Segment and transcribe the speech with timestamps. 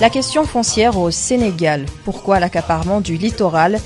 [0.00, 1.84] La question foncière au Sénégal.
[2.06, 3.78] Pourquoi l'accaparement du littoral?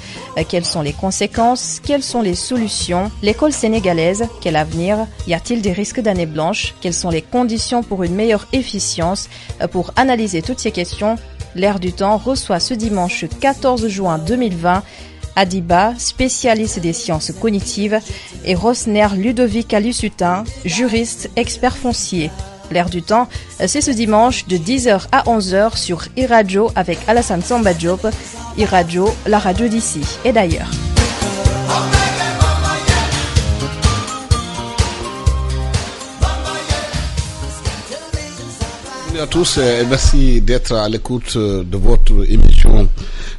[0.49, 1.81] Quelles sont les conséquences?
[1.85, 3.11] Quelles sont les solutions?
[3.21, 5.09] L'école sénégalaise, quel avenir?
[5.27, 6.75] Y a-t-il des risques d'année blanche?
[6.81, 9.29] Quelles sont les conditions pour une meilleure efficience?
[9.73, 11.17] Pour analyser toutes ces questions,
[11.57, 14.85] l'ère du temps reçoit ce dimanche 14 juin 2020
[15.37, 18.01] Adiba, spécialiste des sciences cognitives,
[18.45, 22.31] et Rosner Ludovic Alussutin, juriste, expert foncier.
[22.71, 23.29] L'air du temps,
[23.67, 28.07] c'est ce dimanche de 10h à 11h sur iRadio avec Alassane Samba Diop.
[28.57, 30.71] iRadio, la radio d'ici et d'ailleurs.
[39.15, 42.89] Bonjour à tous et merci d'être à l'écoute de votre émission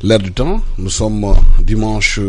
[0.04, 0.62] L'air du temps.
[0.78, 2.22] Nous sommes dimanche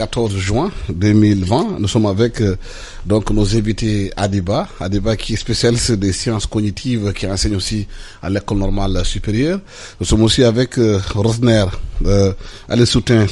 [0.00, 1.76] 14 juin 2020.
[1.78, 2.56] Nous sommes avec euh,
[3.04, 7.86] donc nos invités Adiba, Adiba qui est spécialiste des sciences cognitives, qui enseigne aussi
[8.22, 9.60] à l'école normale supérieure.
[10.00, 11.66] Nous sommes aussi avec euh, Rosner
[12.06, 12.32] euh,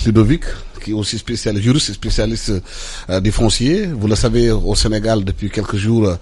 [0.04, 0.42] Ludovic,
[0.84, 2.52] qui est aussi spécialiste, juriste spécialiste
[3.08, 3.86] euh, des fonciers.
[3.86, 6.16] Vous le savez, au Sénégal, depuis quelques jours,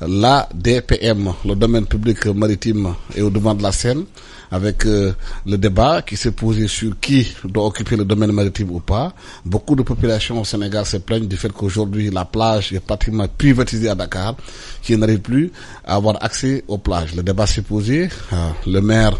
[0.00, 4.04] la DPM, le domaine public maritime, est au devant de la scène
[4.50, 5.12] avec euh,
[5.46, 9.12] le débat qui s'est posé sur qui doit occuper le domaine maritime ou pas.
[9.44, 13.88] Beaucoup de populations au Sénégal se plaignent du fait qu'aujourd'hui la plage est pratiquement privatisée
[13.88, 14.34] à Dakar,
[14.82, 15.52] qui n'arrive plus
[15.84, 17.14] à avoir accès aux plages.
[17.14, 19.18] Le débat s'est posé, euh, le maire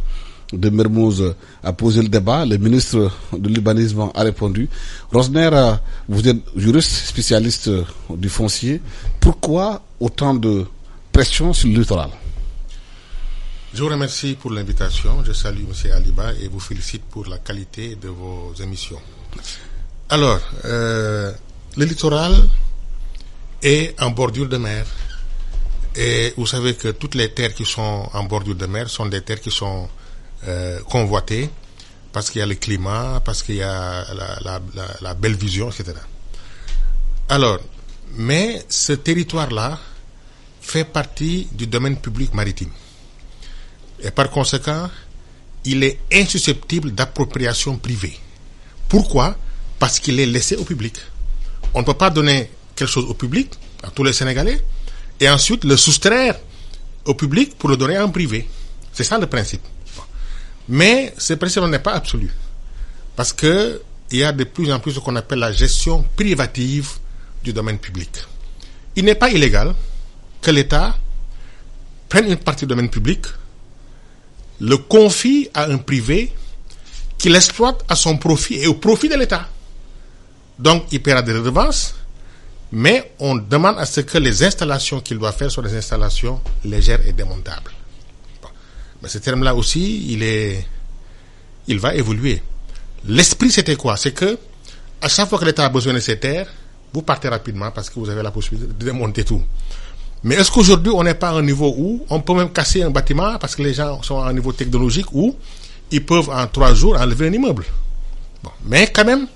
[0.52, 4.68] de Mermoz a posé le débat, le ministre de l'urbanisme a répondu.
[5.12, 5.72] Rosner, euh,
[6.08, 7.70] vous êtes juriste spécialiste
[8.10, 8.80] du foncier.
[9.20, 10.64] Pourquoi autant de
[11.12, 12.10] pression sur le littoral?
[13.72, 15.22] Je vous remercie pour l'invitation.
[15.24, 15.92] Je salue M.
[15.92, 19.00] Aliba et vous félicite pour la qualité de vos émissions.
[20.08, 21.32] Alors, euh,
[21.76, 22.34] le littoral
[23.62, 24.86] est en bordure de mer.
[25.94, 29.22] Et vous savez que toutes les terres qui sont en bordure de mer sont des
[29.22, 29.88] terres qui sont
[30.46, 31.50] euh, convoitées
[32.12, 34.04] parce qu'il y a le climat, parce qu'il y a
[35.00, 35.92] la belle vision, etc.
[37.28, 37.58] Alors,
[38.16, 39.78] mais ce territoire-là
[40.60, 42.70] fait partie du domaine public maritime.
[44.02, 44.88] Et par conséquent,
[45.64, 48.18] il est insusceptible d'appropriation privée.
[48.88, 49.36] Pourquoi?
[49.78, 50.96] Parce qu'il est laissé au public.
[51.74, 53.50] On ne peut pas donner quelque chose au public,
[53.82, 54.60] à tous les Sénégalais,
[55.20, 56.38] et ensuite le soustraire
[57.04, 58.48] au public pour le donner en privé.
[58.92, 59.62] C'est ça le principe.
[60.68, 62.30] Mais ce principe n'est pas absolu.
[63.16, 63.80] Parce qu'il
[64.12, 66.90] y a de plus en plus ce qu'on appelle la gestion privative
[67.42, 68.10] du domaine public.
[68.96, 69.74] Il n'est pas illégal
[70.40, 70.96] que l'État
[72.08, 73.26] prenne une partie du domaine public
[74.60, 76.32] le confie à un privé
[77.18, 79.48] qui l'exploite à son profit et au profit de l'État.
[80.58, 81.94] Donc, il paiera des redevances,
[82.72, 87.06] mais on demande à ce que les installations qu'il doit faire soient des installations légères
[87.06, 87.72] et démontables.
[89.02, 90.66] Mais ce terme-là aussi, il est,
[91.66, 92.42] il va évoluer.
[93.06, 93.96] L'esprit, c'était quoi?
[93.96, 94.38] C'est que,
[95.00, 96.48] à chaque fois que l'État a besoin de ces terres,
[96.92, 99.42] vous partez rapidement parce que vous avez la possibilité de démonter tout.
[100.22, 102.90] Mais est-ce qu'aujourd'hui, on n'est pas à un niveau où on peut même casser un
[102.90, 105.34] bâtiment parce que les gens sont à un niveau technologique où
[105.90, 107.64] ils peuvent en trois jours enlever un immeuble?
[108.42, 108.50] Bon.
[108.66, 109.26] Mais quand même,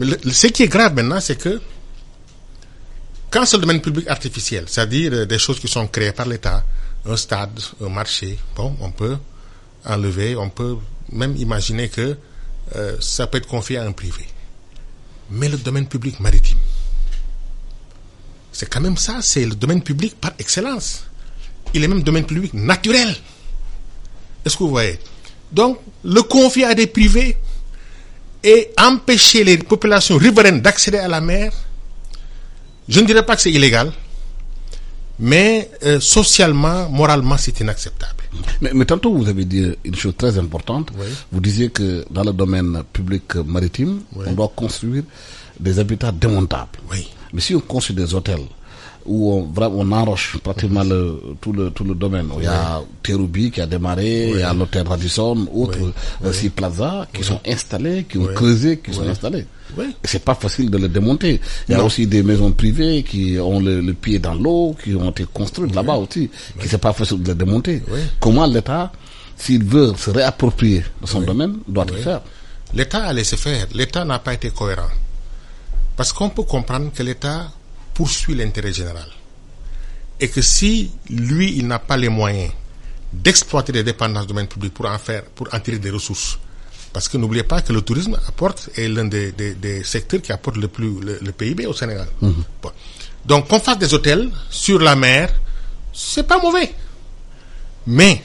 [0.00, 1.60] ce qui est grave maintenant, c'est que
[3.30, 6.64] quand c'est le domaine public artificiel, c'est-à-dire euh, des choses qui sont créées par l'État,
[7.06, 9.16] un stade, un marché, bon, on peut
[9.84, 10.76] enlever, on peut
[11.10, 12.16] même imaginer que
[12.76, 14.26] euh, ça peut être confié à un privé.
[15.30, 16.58] Mais le domaine public maritime,
[18.52, 21.04] c'est quand même ça, c'est le domaine public par excellence.
[21.74, 23.14] Il est même domaine public naturel.
[24.44, 24.98] Est-ce que vous voyez?
[25.50, 27.36] Donc, le confier à des privés
[28.44, 31.52] et empêcher les populations riveraines d'accéder à la mer,
[32.88, 33.92] je ne dirais pas que c'est illégal,
[35.18, 38.22] mais euh, socialement, moralement, c'est inacceptable.
[38.60, 40.90] Mais, tantôt, vous avez dit une chose très importante.
[41.30, 45.04] Vous disiez que dans le domaine public maritime, on doit construire
[45.60, 46.78] des habitats démontables.
[46.90, 47.08] Oui.
[47.32, 48.46] Mais si on construit des hôtels
[49.06, 52.28] où on, on enroche pratiquement le, tout, le, tout le domaine.
[52.38, 55.92] Il y a Terubi qui a démarré, il y a l'hôtel Radisson, autres
[56.24, 59.46] aussi Plaza qui sont installés, qui ont creusé, qui sont installés.
[60.04, 61.40] C'est pas facile de les démonter.
[61.68, 65.10] Il y a aussi des maisons privées qui ont le, pied dans l'eau, qui ont
[65.10, 66.30] été construites là-bas aussi,
[66.60, 67.82] qui c'est pas facile de les démonter.
[68.20, 68.92] Comment l'État,
[69.36, 72.20] s'il veut se réapproprier de son domaine, doit le faire?
[72.74, 73.66] L'État a laissé faire.
[73.74, 74.88] L'État n'a pas été cohérent.
[75.96, 77.50] Parce qu'on peut comprendre que l'État
[77.94, 79.08] poursuit l'intérêt général.
[80.20, 82.52] Et que si lui, il n'a pas les moyens
[83.12, 86.38] d'exploiter les dépendances du domaine public pour en faire, pour en tirer des ressources.
[86.92, 90.56] Parce que n'oubliez pas que le tourisme apporte, est l'un des, des, secteurs qui apporte
[90.56, 92.08] le plus le, PIB au Sénégal.
[92.20, 92.44] Mhm.
[93.24, 95.32] Donc qu'on fasse des hôtels sur la mer,
[95.92, 96.74] c'est pas mauvais.
[97.86, 98.22] Mais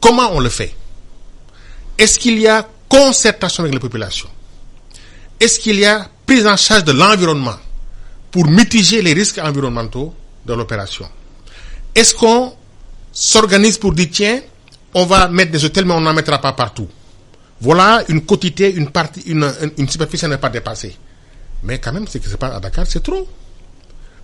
[0.00, 0.74] comment on le fait?
[1.96, 4.28] Est-ce qu'il y a concertation avec les populations?
[5.40, 7.56] Est-ce qu'il y a prise en charge de l'environnement
[8.30, 10.14] pour mitiger les risques environnementaux
[10.44, 11.08] de l'opération
[11.94, 12.52] Est-ce qu'on
[13.10, 14.40] s'organise pour dire tiens,
[14.92, 16.86] on va mettre des hôtels mais on n'en mettra pas partout?
[17.62, 20.94] Voilà une quotité, une partie, une, une superficie à ne pas dépasser.
[21.64, 23.26] Mais quand même, ce qui se passe à Dakar, c'est trop.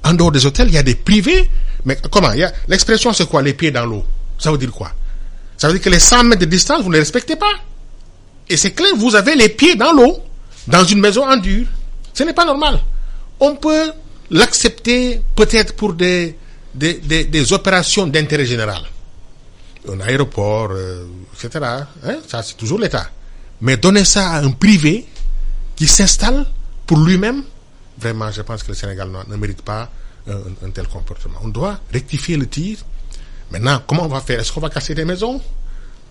[0.04, 1.50] En dehors des hôtels, il y a des privés.
[1.86, 2.30] Mais comment?
[2.68, 3.40] L'expression, c'est quoi?
[3.42, 4.04] Les pieds dans l'eau.
[4.38, 4.92] Ça veut dire quoi?
[5.56, 7.54] Ça veut dire que les 100 mètres de distance, vous ne les respectez pas.
[8.48, 10.18] Et c'est clair, vous avez les pieds dans l'eau,
[10.68, 11.66] dans une maison en dur.
[12.14, 12.81] Ce n'est pas normal.
[13.40, 13.93] On peut
[14.31, 16.38] l'accepter peut-être pour des,
[16.75, 16.94] des,
[17.25, 18.82] des, opérations d'intérêt général.
[19.88, 21.64] Un aéroport, euh, etc.
[22.05, 23.11] Hein, ça, c'est toujours l'État.
[23.61, 25.06] Mais donner ça à un privé
[25.76, 26.46] qui s'installe
[26.87, 27.43] pour lui-même,
[27.99, 29.90] vraiment, je pense que le Sénégal ne, mérite pas
[30.28, 31.38] un, tel comportement.
[31.43, 32.78] On doit rectifier le tir.
[33.50, 34.40] Maintenant, comment on va faire?
[34.40, 35.40] Est-ce qu'on va casser des maisons?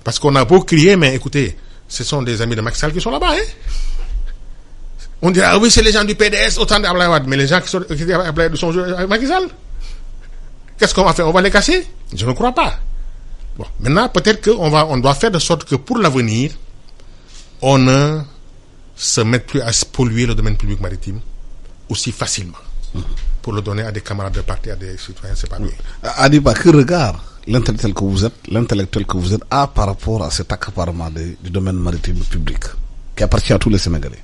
[0.04, 1.58] Parce qu'on a beau crier, mais écoutez,
[1.88, 3.32] ce sont des amis de Macky qui sont là-bas.
[3.32, 3.44] Hein
[5.26, 7.70] on dira, ah oui, c'est les gens du PDS, autant d'Ablaïwad, mais les gens qui
[7.70, 9.26] sont, qui sont avec Macky
[10.78, 11.28] Qu'est-ce qu'on va faire?
[11.30, 11.88] On va les casser?
[12.14, 12.74] Je ne crois pas.
[13.58, 16.52] Bon, maintenant, peut-être qu'on va, on doit faire de sorte que pour l'avenir,
[17.62, 18.20] on ne
[18.98, 21.22] se mette plus à polluer le domaine public maritime
[21.88, 22.58] aussi facilement.
[23.42, 25.70] Pour le donner à des camarades de parti, à des citoyens, pas bien.
[26.18, 30.32] Adiba, que regard l'intellectuel que vous êtes, l'intellectuel que vous êtes, a par rapport à
[30.32, 32.60] cet accaparement du domaine maritime public
[33.16, 34.20] qui appartient à tous les Sénégalais?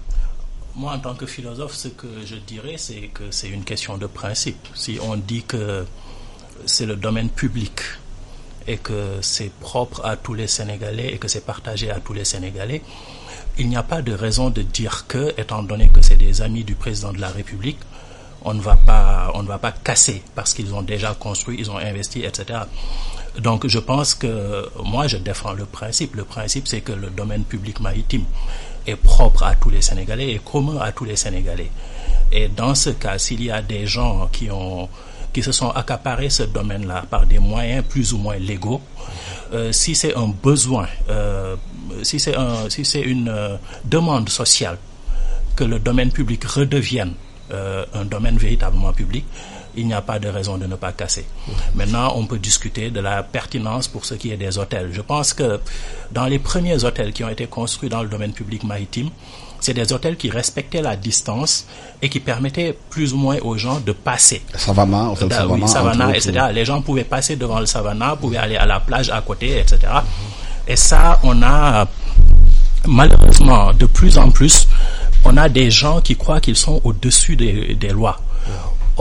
[0.75, 4.07] Moi, en tant que philosophe, ce que je dirais, c'est que c'est une question de
[4.07, 4.68] principe.
[4.75, 5.86] Si on dit que
[6.66, 7.81] c'est le domaine public
[8.68, 12.24] et que c'est propre à tous les Sénégalais et que c'est partagé à tous les
[12.25, 12.81] Sénégalais,
[13.57, 16.63] il n'y a pas de raison de dire que, étant donné que c'est des amis
[16.63, 17.80] du président de la République,
[18.44, 21.69] on ne va pas, on ne va pas casser parce qu'ils ont déjà construit, ils
[21.69, 22.60] ont investi, etc.
[23.38, 26.16] Donc je pense que moi je défends le principe.
[26.16, 28.24] Le principe c'est que le domaine public maritime
[28.88, 31.72] est propre à tous les Sénégalais et commun à tous les Sénégalais.
[32.31, 34.90] Et dans ce cas, s'il y a des gens qui ont
[35.34, 38.81] qui se sont accaparés ce domaine-là par des moyens plus ou moins légaux,
[39.54, 41.56] euh, si c'est un besoin, euh,
[42.04, 44.78] si c'est un, si une euh, demande sociale
[45.56, 47.14] que le domaine public redevienne
[47.96, 49.26] un domaine véritablement public,
[49.75, 51.25] il n'y a pas de raison de ne pas casser.
[51.75, 54.89] Maintenant, on peut discuter de la pertinence pour ce qui est des hôtels.
[54.94, 55.60] Je pense que
[56.12, 59.10] dans les premiers hôtels qui ont été construits dans le domaine public maritime,
[59.60, 61.66] c'est des hôtels qui respectaient la distance
[62.01, 64.42] et qui permettaient plus ou moins aux gens de passer.
[64.56, 66.45] Savannah, hôtel oui, Savannah etc.
[66.54, 69.80] Les gens pouvaient passer devant le Savannah, pouvaient aller à la plage à côté, etc.
[70.68, 71.88] Et ça, on a
[72.88, 74.68] malheureusement de plus en plus,
[75.25, 78.19] on a des gens qui croient qu'ils sont au-dessus des, des lois.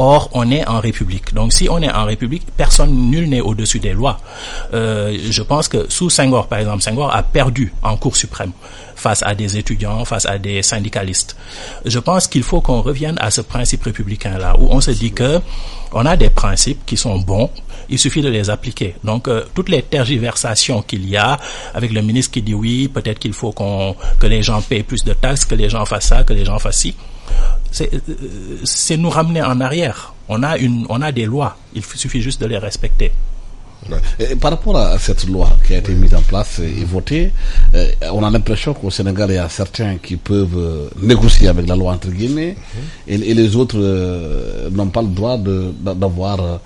[0.01, 1.35] Or, on est en République.
[1.35, 4.21] Donc, si on est en République, personne, nul n'est au-dessus des lois.
[4.73, 8.53] Euh, je pense que sous Senghor, par exemple, Senghor a perdu en Cour suprême
[8.95, 11.37] face à des étudiants, face à des syndicalistes.
[11.85, 15.41] Je pense qu'il faut qu'on revienne à ce principe républicain-là, où on se dit que
[15.93, 17.51] on a des principes qui sont bons,
[17.89, 18.95] il suffit de les appliquer.
[19.03, 21.39] Donc, euh, toutes les tergiversations qu'il y a,
[21.75, 25.03] avec le ministre qui dit oui, peut-être qu'il faut qu'on que les gens payent plus
[25.03, 26.95] de taxes, que les gens fassent ça, que les gens fassent ci
[27.71, 30.15] c'est nous ramener en arrière.
[30.29, 33.13] On a, une, on a des lois, il suffit juste de les respecter.
[34.19, 37.31] Et par rapport à cette loi qui a été mise en place et votée,
[37.75, 41.67] euh, on a l'impression qu'au Sénégal, il y a certains qui peuvent euh, négocier avec
[41.69, 42.57] la loi, entre guillemets,
[43.07, 46.61] et, les autres euh, n'ont pas le droit d'avoir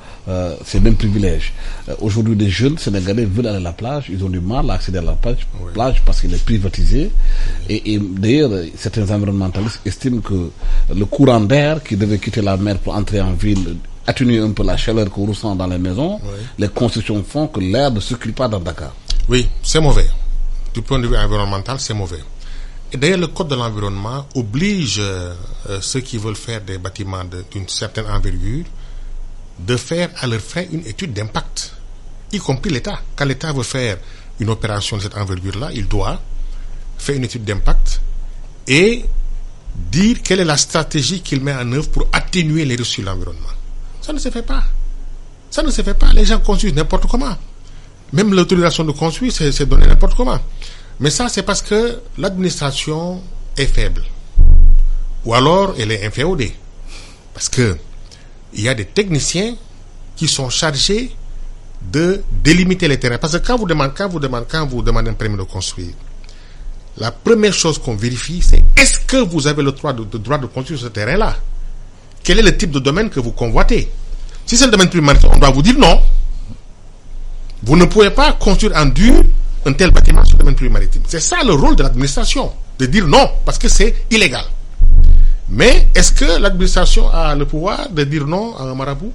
[0.64, 1.52] ces mêmes privilèges.
[2.00, 4.98] Aujourd'hui, les jeunes Sénégalais veulent aller à la plage, ils ont du mal à accéder
[4.98, 7.10] à la plage, plage parce qu'elle est privatisée.
[7.68, 10.50] Et, et d'ailleurs, certains environnementalistes estiment que
[10.94, 14.64] le courant d'air qui devait quitter la mer pour entrer en ville atténuer un peu
[14.64, 16.20] la chaleur qu'on ressent dans les maisons,
[16.58, 18.92] les constructions font que l'air ne circule pas dans Dakar.
[19.28, 20.08] Oui, c'est mauvais.
[20.74, 22.20] Du point de vue environnemental, c'est mauvais.
[22.92, 25.34] Et d'ailleurs, le Code de l'environnement oblige euh,
[25.80, 28.64] ceux qui veulent faire des bâtiments d'une certaine envergure
[29.58, 31.72] de faire à leur frais une étude d'impact,
[32.32, 33.00] y compris l'État.
[33.16, 33.96] Quand l'État veut faire
[34.40, 36.20] une opération de cette envergure-là, il doit
[36.98, 38.00] faire une étude d'impact
[38.66, 39.04] et
[39.90, 43.48] dire quelle est la stratégie qu'il met en œuvre pour atténuer les risques sur l'environnement.
[44.02, 44.62] Ça ne se fait pas.
[45.50, 46.12] Ça ne se fait pas.
[46.12, 47.36] Les gens construisent n'importe comment.
[48.12, 50.38] Même l'autorisation de construire, c'est donné n'importe comment.
[51.00, 53.22] Mais ça, c'est parce que l'administration
[53.56, 54.02] est faible.
[55.24, 56.54] Ou alors, elle est inféodée.
[57.32, 57.76] Parce que
[58.54, 59.54] il y a des techniciens
[60.16, 61.14] qui sont chargés
[61.90, 63.18] de délimiter les terrains.
[63.18, 65.94] Parce que quand vous demandez, quand vous demandez, quand vous demandez un permis de construire,
[66.98, 70.46] la première chose qu'on vérifie, c'est est-ce que vous avez le droit de, droit de
[70.46, 71.36] construire ce terrain-là?
[72.22, 73.90] Quel est le type de domaine que vous convoitez?
[74.46, 76.00] Si c'est le domaine maritime, on doit vous dire non.
[77.62, 79.22] Vous ne pouvez pas construire en dur
[79.64, 81.02] un tel bâtiment sur le domaine public maritime.
[81.06, 84.44] C'est ça le rôle de l'administration, de dire non, parce que c'est illégal.
[85.48, 89.12] Mais est-ce que l'administration a le pouvoir de dire non à un marabout?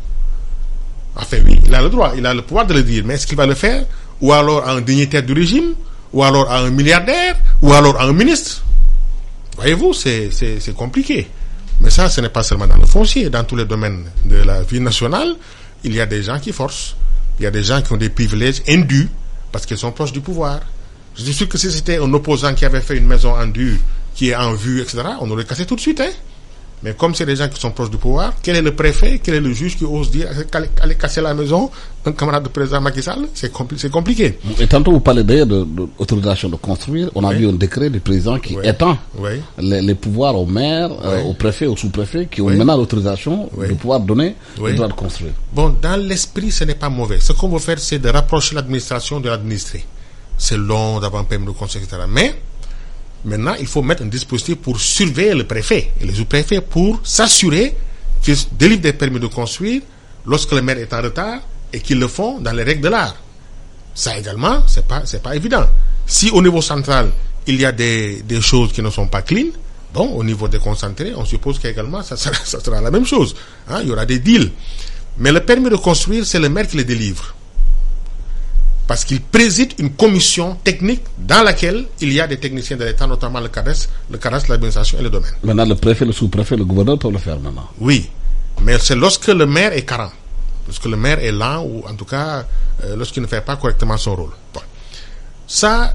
[1.16, 3.28] Enfin oui, il a le droit, il a le pouvoir de le dire, mais est-ce
[3.28, 3.86] qu'il va le faire?
[4.22, 5.74] Ou alors à un dignitaire du régime?
[6.14, 7.36] Ou alors à un milliardaire?
[7.62, 8.64] Ou alors à un ministre?
[9.58, 11.28] Voyez-vous, c'est compliqué.
[11.82, 14.64] Mais ça, ce n'est pas seulement dans le foncier, dans tous les domaines de la
[14.64, 15.36] vie nationale,
[15.84, 16.96] il y a des gens qui forcent.
[17.40, 19.10] Il y a des gens qui ont des privilèges indus
[19.52, 20.60] parce qu'ils sont proches du pouvoir.
[21.16, 23.80] Je suis sûr que si c'était un opposant qui avait fait une maison indue,
[24.16, 26.02] qui est en vue, etc., on aurait cassé tout de suite.
[26.02, 26.10] Hein?
[26.84, 29.36] Mais comme c'est des gens qui sont proches du pouvoir, quel est le préfet, quel
[29.36, 30.28] est le juge qui ose dire
[30.82, 31.72] aller casser la maison
[32.06, 33.52] d'un camarade de président Macky Sall C'est
[33.92, 34.38] compliqué.
[34.60, 37.10] Et tantôt vous parlez d'ailleurs d'autorisation de, construire.
[37.16, 38.98] On a vu un décret du président qui étend
[39.60, 44.00] les, pouvoirs aux maires, euh, aux préfets, aux sous-préfets, qui ont maintenant l'autorisation de pouvoir
[44.00, 45.32] donner le droit de construire.
[45.54, 47.20] Bon, dans l'esprit, ce n'est pas mauvais.
[47.20, 49.84] Ce qu'on veut faire, c'est de rapprocher l'administration de l'administré.
[50.38, 52.04] C'est long d'avoir un permis de construire, etc.
[52.08, 52.36] Mais
[53.26, 57.76] Maintenant, il faut mettre un dispositif pour surveiller le préfet et les sous-préfets pour s'assurer
[58.22, 59.82] qu'ils délivrent des permis de construire
[60.26, 61.40] lorsque le maire est en retard
[61.74, 63.16] et qu'ils le font dans les règles de l'art.
[63.94, 65.66] Ça également, c'est pas, pas évident.
[66.06, 67.12] Si au niveau central,
[67.48, 69.48] il y a des, des choses qui ne sont pas clean,
[69.94, 73.36] bon, au niveau déconcentré, on suppose qu'également, ça sera, ça sera la même chose.
[73.70, 74.52] Hein, il y aura des deals.
[75.18, 77.34] Mais le permis de construire, c'est le maire qui le délivre
[78.88, 83.06] parce qu'il préside une commission technique dans laquelle il y a des techniciens de l'État,
[83.06, 85.34] notamment le CADES, le CADES, l'administration et le domaine.
[85.44, 87.68] Maintenant, le préfet, le sous-préfet, le gouverneur peuvent le faire maintenant.
[87.80, 88.10] Oui,
[88.64, 90.14] mais c'est lorsque le maire est carent,
[90.66, 92.46] lorsque le maire est lent, ou en tout cas,
[92.86, 94.32] euh, lorsqu'il ne fait pas correctement son rôle.
[95.46, 95.94] Ça,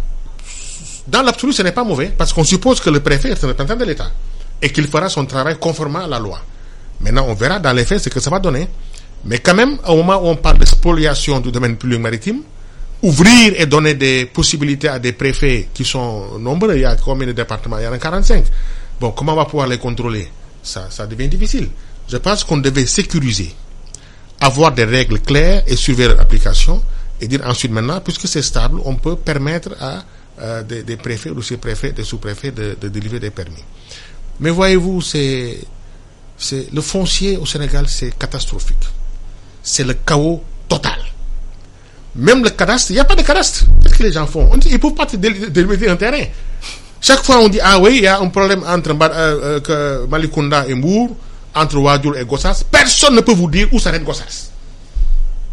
[1.09, 3.77] dans l'absolu, ce n'est pas mauvais, parce qu'on suppose que le préfet est un représentant
[3.77, 4.11] de l'État
[4.61, 6.41] et qu'il fera son travail conformément à la loi.
[7.01, 8.69] Maintenant, on verra dans les faits ce que ça va donner.
[9.25, 12.43] Mais quand même, au moment où on parle de spoliation du domaine public maritime,
[13.03, 16.75] ouvrir et donner des possibilités à des préfets qui sont nombreux.
[16.77, 18.45] Il y a combien de départements Il y en a 45.
[19.01, 20.29] Bon, comment on va pouvoir les contrôler?
[20.63, 21.69] Ça, ça devient difficile.
[22.09, 23.55] Je pense qu'on devait sécuriser,
[24.41, 26.83] avoir des règles claires et surveiller leur application
[27.21, 30.03] et dire ensuite maintenant, puisque c'est stable, on peut permettre à
[30.41, 33.63] euh, des, préfets ou des préfets des sous-préfets de, de délivrer des permis.
[34.41, 35.59] Mais voyez-vous, c'est,
[36.73, 38.85] le foncier au Sénégal, c'est catastrophique.
[39.63, 40.43] C'est le chaos.
[42.15, 43.65] Même le cadastre, il n'y a pas de cadastre.
[43.83, 44.51] Qu'est-ce que les gens font?
[44.67, 46.25] Ils ne peuvent pas délimiter un terrain.
[47.01, 50.67] Chaque fois, on dit Ah oui, il y a un problème entre euh, euh Malikunda
[50.69, 51.17] et Mour,
[51.55, 52.65] entre Wadjour et Gossas.
[52.71, 54.51] Personne ne peut vous dire où s'arrête Gossas.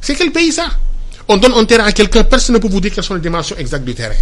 [0.02, 0.68] C'est quel pays ça?
[1.28, 3.56] On donne un terrain à quelqu'un, personne ne peut vous dire quelles sont les dimensions
[3.58, 4.16] exactes du terrain.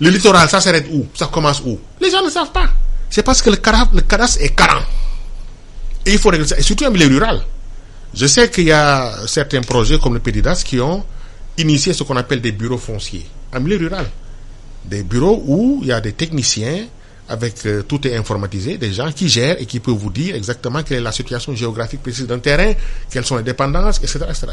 [0.00, 1.06] Le littoral, ça s'arrête où?
[1.14, 1.78] Ça commence où?
[2.00, 2.66] Les gens ne savent pas.
[3.10, 4.84] C'est parce que le, cadastre est carent.
[6.04, 6.58] Et il faut régler ça.
[6.58, 7.42] Et surtout en milieu rural.
[8.14, 11.04] Je sais qu'il y a certains projets comme le PEDIDAS qui ont
[11.58, 14.06] initier ce qu'on appelle des bureaux fonciers en milieu rural.
[14.84, 16.86] Des bureaux où il y a des techniciens
[17.28, 20.82] avec euh, tout est informatisé, des gens qui gèrent et qui peuvent vous dire exactement
[20.82, 22.72] quelle est la situation géographique précise d'un terrain,
[23.10, 24.46] quelles sont les dépendances, etc., etc.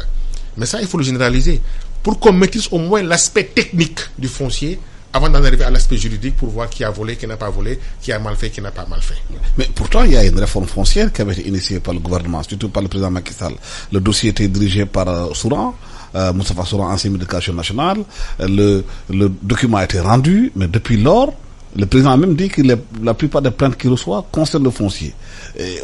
[0.56, 1.60] Mais ça, il faut le généraliser
[2.02, 4.78] pour qu'on maîtrise au moins l'aspect technique du foncier
[5.12, 7.78] avant d'en arriver à l'aspect juridique pour voir qui a volé, qui n'a pas volé,
[8.02, 9.14] qui a mal fait, qui n'a pas mal fait.
[9.56, 12.42] Mais pourtant, il y a une réforme foncière qui avait été initiée par le gouvernement,
[12.42, 13.54] surtout par le président Macky Sall.
[13.92, 15.76] Le dossier était dirigé par euh, Souran
[16.14, 17.98] euh, Moustapha Souran, ancien d'éducation nationale.
[18.40, 21.32] Euh, le, document a été rendu, mais depuis lors,
[21.76, 22.62] le président a même dit que
[23.02, 25.12] la plupart des plaintes qu'il reçoit concernent le foncier.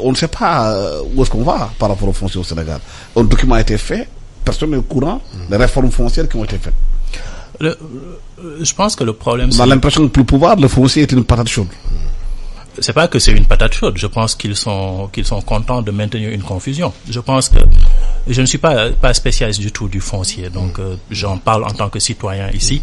[0.00, 2.80] on ne sait pas euh, où est-ce qu'on va par rapport au foncier au Sénégal.
[3.16, 4.08] Un document a été fait,
[4.44, 5.20] personne n'est au courant
[5.50, 6.74] des réformes foncières qui ont été faites.
[7.60, 9.50] je pense que le problème.
[9.56, 11.66] On a l'impression que plus pouvoir, le foncier est une patate chaude
[12.80, 13.96] c'est pas que c'est une patate chaude.
[13.98, 16.92] Je pense qu'ils sont qu'ils sont contents de maintenir une confusion.
[17.08, 17.58] Je pense que
[18.26, 21.70] je ne suis pas pas spécialiste du tout du foncier, donc euh, j'en parle en
[21.70, 22.82] tant que citoyen ici.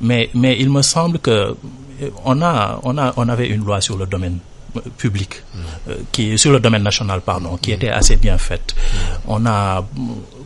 [0.00, 3.80] Mais mais il me semble que euh, on a on a on avait une loi
[3.80, 4.38] sur le domaine
[4.76, 5.42] euh, public
[6.12, 8.74] qui est sur le domaine national pardon qui était assez bien faite.
[9.26, 9.84] On a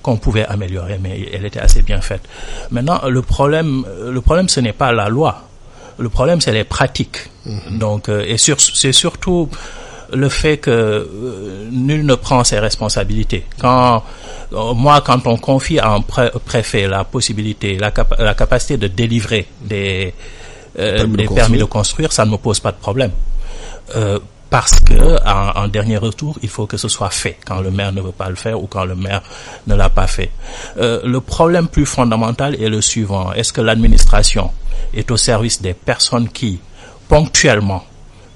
[0.03, 2.23] qu'on pouvait améliorer mais elle était assez bien faite.
[2.71, 5.50] Maintenant le problème le problème ce n'est pas la loi
[6.01, 7.19] le problème, c'est les pratiques.
[7.47, 7.79] Mhm.
[7.79, 9.49] Donc, euh, et c'est surtout
[10.13, 13.45] le fait que euh, nul ne prend ses responsabilités.
[13.61, 14.03] Quand
[14.53, 19.47] euh, moi, quand on confie à un préfet la possibilité, la, la, capacité de délivrer
[19.61, 20.13] des,
[20.77, 23.13] des permis de construire, ça ne me pose pas de problème.
[24.51, 28.01] parce que en, dernier retour, il faut que ce soit fait quand le maire ne
[28.01, 29.23] veut pas le faire ou quand le maire
[29.69, 30.31] ne l'a pas fait.
[30.77, 34.51] le problème plus fondamental est le suivant est-ce que l'administration
[34.95, 36.61] est au service des personnes qui,
[37.09, 37.85] ponctuellement,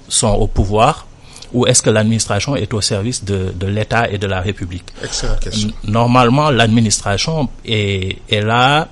[0.07, 1.07] sont au pouvoir
[1.53, 5.39] ou est-ce que l'administration est au service de, de l'État et de la République Excellente
[5.39, 5.69] question.
[5.85, 8.89] Normalement, l'administration est, est là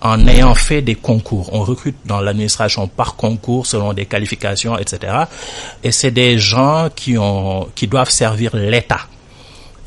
[0.00, 1.50] en ayant fait des concours.
[1.52, 5.12] On recrute dans l'administration par concours selon des qualifications, etc.
[5.82, 9.00] Et c'est des gens qui ont, qui doivent servir l'État.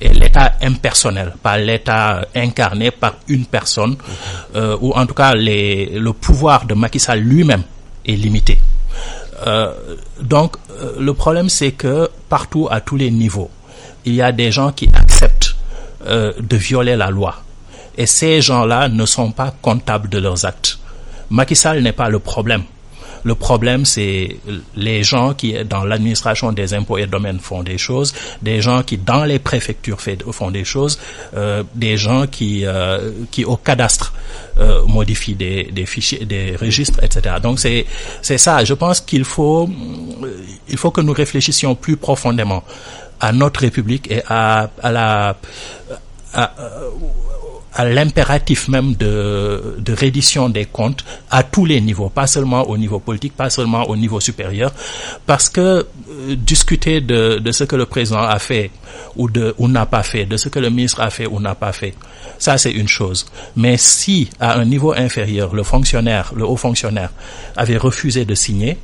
[0.01, 3.95] L'État impersonnel, pas l'État incarné par une personne,
[4.55, 7.63] euh, ou en tout cas les, le pouvoir de Macky Sall lui-même
[8.05, 8.57] est limité.
[9.45, 9.71] Euh,
[10.21, 13.49] donc euh, le problème c'est que partout à tous les niveaux,
[14.05, 15.55] il y a des gens qui acceptent
[16.03, 17.35] de violer la loi.
[17.95, 20.79] Et ces gens-là ne sont pas comptables de leurs actes.
[21.29, 22.63] Macky Sall n'est pas le problème.
[23.23, 24.37] Le problème, c'est
[24.75, 28.97] les gens qui, dans l'administration des impôts et domaines, font des choses, des gens qui,
[28.97, 29.99] dans les préfectures,
[30.31, 30.99] font des choses,
[31.35, 34.13] euh, des gens qui, euh, qui au cadastre,
[34.59, 37.35] euh, modifient des, des fichiers, des registres, etc.
[37.41, 37.85] Donc, c'est,
[38.21, 38.63] c'est ça.
[38.63, 39.69] Je pense qu'il faut,
[40.67, 42.63] il faut que nous réfléchissions plus profondément
[43.19, 45.37] à notre République et à, à la,
[46.33, 46.51] à,
[47.73, 52.77] à l'impératif même de, de reddition des comptes à tous les niveaux, pas seulement au
[52.77, 54.73] niveau politique, pas seulement au niveau supérieur,
[55.25, 58.71] parce que euh, discuter de, de ce que le président a fait
[59.15, 61.55] ou, de, ou n'a pas fait, de ce que le ministre a fait ou n'a
[61.55, 61.93] pas fait,
[62.37, 63.25] ça c'est une chose.
[63.55, 67.11] Mais si à un niveau inférieur, le fonctionnaire, le haut fonctionnaire
[67.55, 68.77] avait refusé de signer,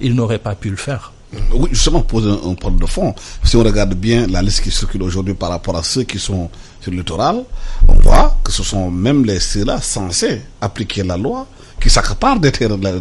[0.00, 1.12] il n'aurait pas pu le faire.
[1.52, 3.14] Oui, justement, un, un problème de fond.
[3.42, 6.48] Si on regarde bien la liste qui circule aujourd'hui par rapport à ceux qui sont
[6.86, 7.42] sur le littoral,
[7.88, 11.46] on voit que ce sont même les ceux-là censés appliquer la loi
[11.80, 12.92] qui s'accaparent des terres de la-.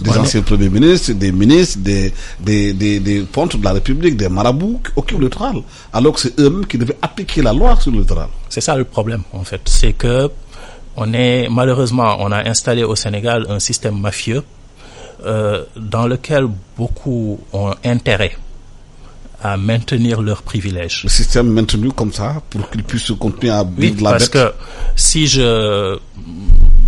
[0.00, 4.30] Des anciens premiers ministres, des ministres, des, des, des, des pontes de la République, des
[4.30, 5.56] marabouts qui occupent le littoral.
[5.92, 8.28] Alors que c'est eux-mêmes qui devaient appliquer la loi sur le littoral.
[8.48, 9.60] C'est ça le problème, en fait.
[9.66, 10.30] C'est que
[10.96, 14.42] on est, malheureusement, on a installé au Sénégal un système mafieux
[15.26, 18.32] euh, dans lequel beaucoup ont intérêt
[19.42, 21.02] à maintenir leurs privilèges.
[21.04, 24.30] Le système maintenu comme ça pour qu'ils puissent continuer à Oui, vivre de la parce
[24.30, 24.32] bête.
[24.32, 24.52] que
[24.96, 25.98] si je,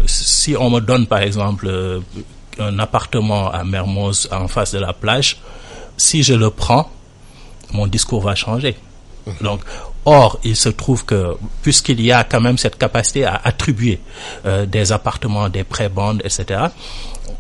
[0.07, 2.01] si on me donne par exemple euh,
[2.59, 5.39] un appartement à Mermoz en face de la plage,
[5.97, 6.91] si je le prends,
[7.73, 8.77] mon discours va changer.
[9.43, 9.61] Donc,
[10.05, 14.01] or, il se trouve que puisqu'il y a quand même cette capacité à attribuer
[14.47, 16.65] euh, des appartements, des prébandes, etc.,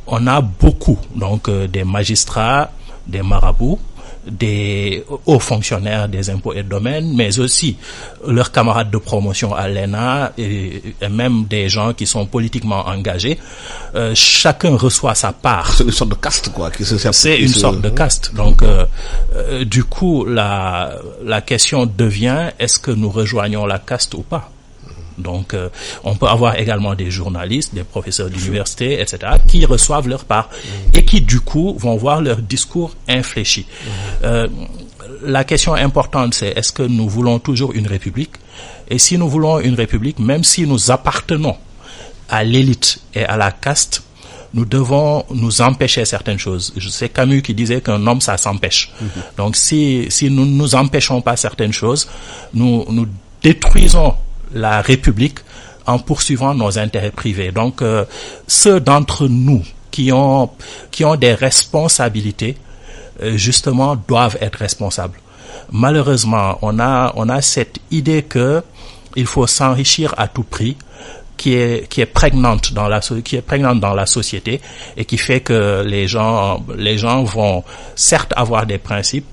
[0.06, 2.70] on a beaucoup donc euh, des magistrats,
[3.06, 3.80] des marabouts,
[4.26, 7.76] des hauts fonctionnaires des impôts et domaines, mais aussi
[8.26, 13.38] leurs camarades de promotion à l'ENA et, et même des gens qui sont politiquement engagés.
[13.94, 15.72] Euh, chacun reçoit sa part.
[15.72, 16.70] C'est une sorte de caste, quoi.
[16.80, 18.34] C'est une sorte de caste.
[18.34, 18.84] Donc, euh,
[19.34, 20.92] euh, du coup, la,
[21.24, 24.50] la question devient est-ce que nous rejoignons la caste ou pas?
[25.20, 25.68] Donc, euh,
[26.04, 30.50] on peut avoir également des journalistes, des professeurs d'université, etc., qui reçoivent leur part
[30.94, 33.66] et qui, du coup, vont voir leur discours infléchi.
[34.24, 34.48] Euh,
[35.22, 38.32] la question importante, c'est est-ce que nous voulons toujours une république?
[38.88, 41.56] Et si nous voulons une république, même si nous appartenons
[42.28, 44.02] à l'élite et à la caste,
[44.54, 46.74] nous devons nous empêcher certaines choses.
[46.90, 48.92] Sais Camus qui disait qu'un homme, ça s'empêche.
[49.36, 52.08] Donc si, si nous ne nous empêchons pas certaines choses,
[52.52, 53.06] nous, nous
[53.42, 54.14] détruisons
[54.52, 55.38] la République
[55.86, 57.52] en poursuivant nos intérêts privés.
[57.52, 58.04] Donc euh,
[58.46, 60.50] ceux d'entre nous qui ont,
[60.90, 62.56] qui ont des responsabilités,
[63.22, 65.18] euh, justement, doivent être responsables.
[65.72, 68.62] Malheureusement, on a, on a cette idée que
[69.16, 70.76] il faut s'enrichir à tout prix,
[71.36, 74.60] qui est qui est prégnante dans la qui est prégnante dans la société
[74.96, 77.64] et qui fait que les gens les gens vont
[77.96, 79.26] certes avoir des principes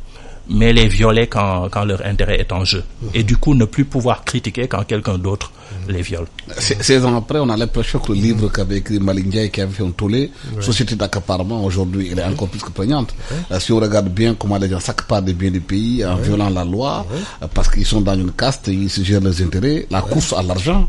[0.50, 2.84] mais les violer quand quand leur intérêt est en jeu
[3.14, 5.52] et du coup ne plus pouvoir critiquer quand quelqu'un d'autre
[5.90, 6.26] les viole.
[6.58, 9.72] 16 ans après, on a l'impression que le livre qu'avait écrit Malik Ndiaye, qui avait
[9.72, 13.14] fait un tollé, Société d'accaparement, aujourd'hui, il est encore plus que prégnante.
[13.52, 16.50] Euh, si on regarde bien comment les gens s'accaparent des biens du pays en violant
[16.50, 17.06] la loi,
[17.42, 20.42] euh, parce qu'ils sont dans une caste, ils se gèrent leurs intérêts, la course à
[20.42, 20.88] l'argent.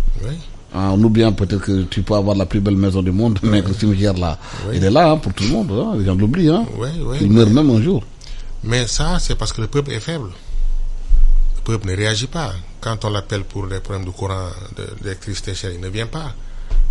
[0.74, 3.68] En oubliant peut-être que tu peux avoir la plus belle maison du monde, mais que
[3.68, 4.36] le cimetière là,
[4.74, 5.70] il est là hein, pour tout le monde.
[5.72, 6.50] hein, les gens l'oublient.
[6.50, 6.64] Hein.
[6.78, 8.02] Oui, oui, il meurt même un jour.
[8.64, 10.30] Mais ça, c'est parce que le peuple est faible.
[11.56, 12.54] Le peuple ne réagit pas.
[12.80, 16.34] Quand on l'appelle pour des problèmes de courant, de- d'électricité, chère, il ne vient pas.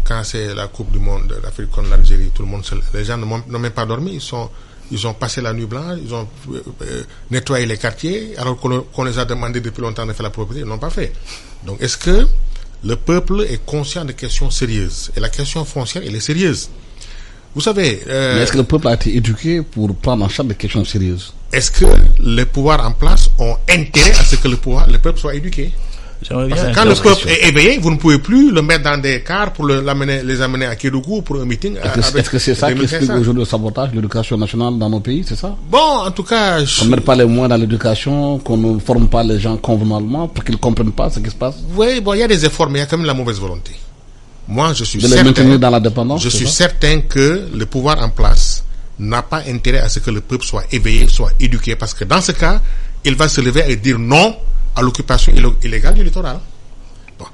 [0.04, 2.76] Quand c'est la Coupe du Monde d'Afrique contre l'Algérie, tout le monde se...
[2.94, 4.14] Les gens n'ont même pas dormi.
[4.14, 4.50] Ils, sont,
[4.92, 8.70] ils ont passé la nuit blanche, ils ont euh, euh, nettoyé les quartiers, alors qu'on
[8.70, 11.12] le- qu'on les a demandé depuis longtemps de faire la propriété, ils n'ont pas fait.
[11.66, 12.26] Donc, est-ce que
[12.86, 15.12] le peuple est conscient de questions sérieuses?
[15.18, 16.70] Et la question foncière, elle est sérieuse.
[17.54, 18.04] Vous savez...
[18.08, 21.34] euh, est-ce que le peuple a été éduqué pour prendre en charge des questions sérieuses?
[21.52, 21.86] Est-ce que
[22.20, 25.72] les pouvoirs en place ont intérêt à ce que le pouvoir, le peuple soit éduqué?
[26.20, 29.22] Parce que quand le peuple est éveillé, vous ne pouvez plus le mettre dans des
[29.22, 31.76] cars pour le, l'amener, les amener à Kédougou pour un meeting.
[31.78, 35.24] Est-ce que c'est ça qui explique aujourd'hui le sabotage de l'éducation nationale dans nos pays,
[35.28, 35.56] c'est ça?
[35.70, 36.66] Bon, en tout cas...
[36.66, 36.82] Je...
[36.82, 40.28] On ne met pas les moyens dans l'éducation, qu'on ne forme pas les gens convenablement
[40.28, 41.58] pour qu'ils ne comprennent pas ce qui se passe?
[41.76, 43.40] Oui, bon, il y a des efforts, mais il y a quand même la mauvaise
[43.40, 43.74] volonté.
[44.48, 45.24] Moi, je suis de certain...
[45.24, 48.64] les maintenir dans la dépendance Je suis certain que le pouvoir en place
[49.00, 52.22] n'a pas intérêt à ce que le peuple soit éveillé, soit éduqué, parce que dans
[52.22, 52.62] ce cas,
[53.04, 54.36] il va se lever et dire non
[54.76, 55.34] à l'occupation
[55.64, 56.40] illégale du littoral.
[57.18, 57.26] Bon.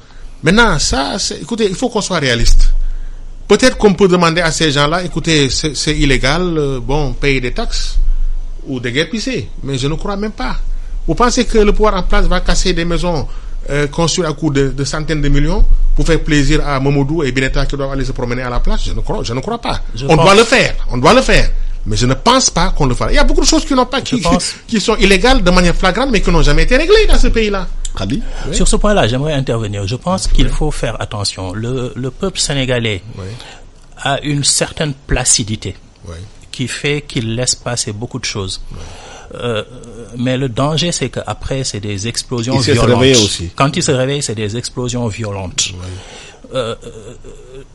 [0.43, 2.73] Maintenant, ça, écoutez, il faut qu'on soit réaliste.
[3.47, 7.97] Peut-être qu'on peut demander à ces gens-là, écoutez, c'est illégal, euh, bon, payer des taxes
[8.65, 9.07] ou des guerres
[9.63, 10.57] mais je ne crois même pas.
[11.05, 13.27] Vous pensez que le pouvoir en place va casser des maisons
[13.69, 13.87] euh,
[14.25, 17.91] à coût de, centaines de millions pour faire plaisir à Momodou et Bineta qui doivent
[17.91, 19.81] aller se promener à la place Je ne crois, je ne crois pas.
[20.07, 21.49] on doit le faire, on doit le faire.
[21.85, 23.11] Mais je ne pense pas qu'on le fera.
[23.11, 24.21] Il y a beaucoup de choses qui n'ont pas, qui,
[24.67, 27.67] qui, sont illégales de manière flagrante, mais qui n'ont jamais été réglées dans ce pays-là.
[28.51, 29.85] Sur ce point-là, j'aimerais intervenir.
[29.85, 31.53] Je pense qu'il faut faire attention.
[31.53, 33.03] Le, le peuple sénégalais
[33.97, 35.75] a une certaine placidité
[36.51, 38.61] qui fait qu'il laisse passer beaucoup de choses.
[39.35, 39.63] Euh,
[40.17, 43.15] mais le danger, c'est qu'après, c'est des explosions il violentes.
[43.15, 43.49] Se aussi.
[43.55, 45.71] Quand il se réveille, c'est des explosions violentes.
[46.53, 46.89] Euh, euh,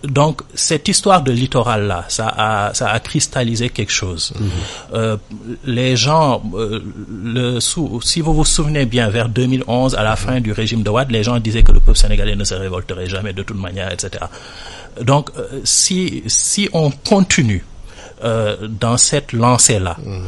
[0.05, 4.33] donc cette histoire de littoral là, ça a ça a cristallisé quelque chose.
[4.39, 4.51] Mhm.
[4.95, 5.17] euh,
[5.65, 6.81] les gens, euh,
[7.25, 11.11] le si vous vous souvenez bien, vers 2011, à la fin du régime de Ouad,
[11.11, 14.25] les gens disaient que le peuple sénégalais ne se révolterait jamais de toute manière, etc.
[15.03, 17.65] Donc euh, si si on continue
[18.23, 19.97] euh, dans cette lancée là.
[20.05, 20.23] Mhm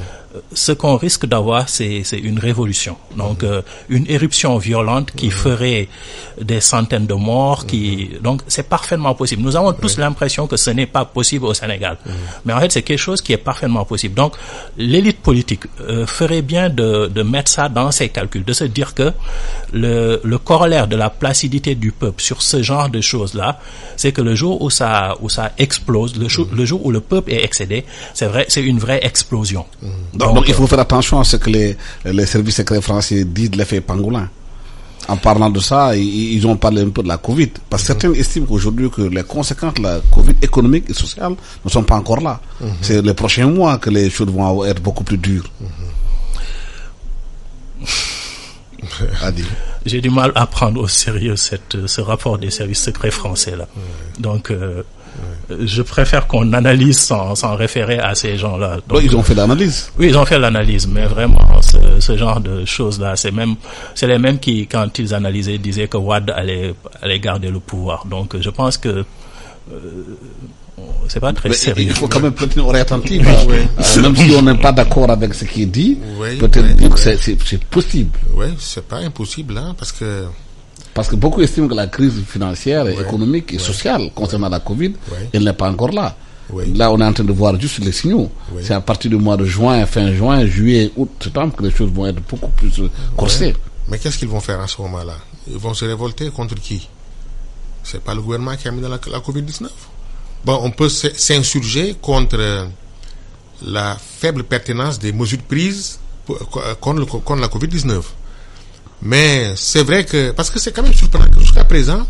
[0.53, 2.97] ce qu'on risque d'avoir, c'est une révolution.
[3.17, 5.89] Donc, euh, une éruption violente qui ferait
[6.41, 7.67] des centaines de morts.
[7.67, 9.43] Qui donc, c'est parfaitement possible.
[9.43, 11.99] Nous avons tous l'impression que ce n'est pas possible au Sénégal,
[12.45, 14.15] mais en fait, c'est quelque chose qui est parfaitement possible.
[14.15, 14.35] Donc,
[14.77, 18.95] l'élite politique euh, ferait bien de, de mettre ça dans ses calculs, de se dire
[18.95, 19.13] que
[19.73, 23.59] le, le corollaire de la placidité du peuple sur ce genre de choses-là,
[23.97, 27.01] c'est que le jour où ça où ça explose, le, jour, le jour où le
[27.01, 29.67] peuple est excédé, c'est vrai, c'est une vraie explosion.
[30.21, 33.59] Donc, il faut faire attention à ce que les, les services secrets français disent de
[33.59, 34.29] l'effet pangolin.
[35.09, 37.51] En parlant de ça, ils, ont parlé un peu de la Covid.
[37.69, 41.71] Parce que certains estiment aujourd'hui que les conséquences de la Covid économique et sociale ne
[41.71, 42.41] sont pas encore là.
[42.61, 42.69] Mhm.
[42.81, 45.51] C'est les prochains mois que les choses vont être beaucoup plus dures.
[49.85, 53.67] J'ai du mal à prendre au sérieux cette, ce rapport des services secrets français là.
[54.19, 54.83] Donc, euh,
[55.59, 58.79] je préfère qu'on analyse sans, sans, référer à ces gens-là.
[59.03, 59.91] ils ont fait l'analyse.
[59.99, 63.57] Oui, ils ont fait l'analyse, mais vraiment, ce, ce genre de choses-là, c'est même,
[63.95, 68.07] c'est les mêmes qui, quand ils analysaient, disaient que Wad allait, allait garder le pouvoir.
[68.07, 69.05] Donc, je pense que
[69.73, 69.75] euh,
[71.09, 71.89] c'est pas très sérieux.
[71.89, 73.27] Il faut quand même peut-être une oreille attentive.
[73.29, 75.99] Euh, même si on n'est pas d'accord avec ce qui est dit,
[76.39, 78.19] peut-être dire que c'est possible.
[78.35, 80.25] Oui, c'est pas impossible, hein, parce que
[80.95, 84.93] parce que beaucoup estiment que la crise financière, économique et sociale concernant la Covid,
[85.33, 86.17] elle n'est pas encore là.
[86.75, 88.31] Là, on est en train de voir juste les signaux.
[88.63, 91.91] C'est à partir du mois de juin, fin juin, juillet, août, septembre que les choses
[91.93, 93.55] vont être beaucoup plus euh, corsées.
[93.89, 95.15] Mais qu'est-ce qu'ils vont faire à ce moment-là?
[95.49, 96.89] Ils vont se révolter contre qui?
[97.85, 99.69] C'est pas le gouvernement qui a mis dans la, la Covid-19
[100.45, 102.67] Bon, on peut s'insurger contre
[103.63, 105.99] la faible pertinence des mesures prises
[106.81, 108.01] contre, contre la Covid-19.
[109.03, 112.07] Mais c'est vrai que, parce que c'est quand même surprenant que jusqu'à présent,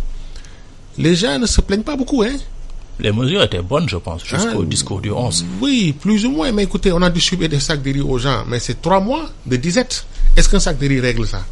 [0.98, 2.36] les gens ne se plaignent pas beaucoup, hein.
[2.98, 5.46] Les mesures étaient bonnes, je pense, jusqu'au ah, discours du 11.
[5.60, 6.52] Oui, plus ou moins.
[6.52, 9.30] Mais écoutez, on a distribué des sacs de riz aux gens, mais c'est trois mois
[9.46, 10.04] de disette.
[10.36, 11.42] Est-ce qu'un sac de riz règle ça?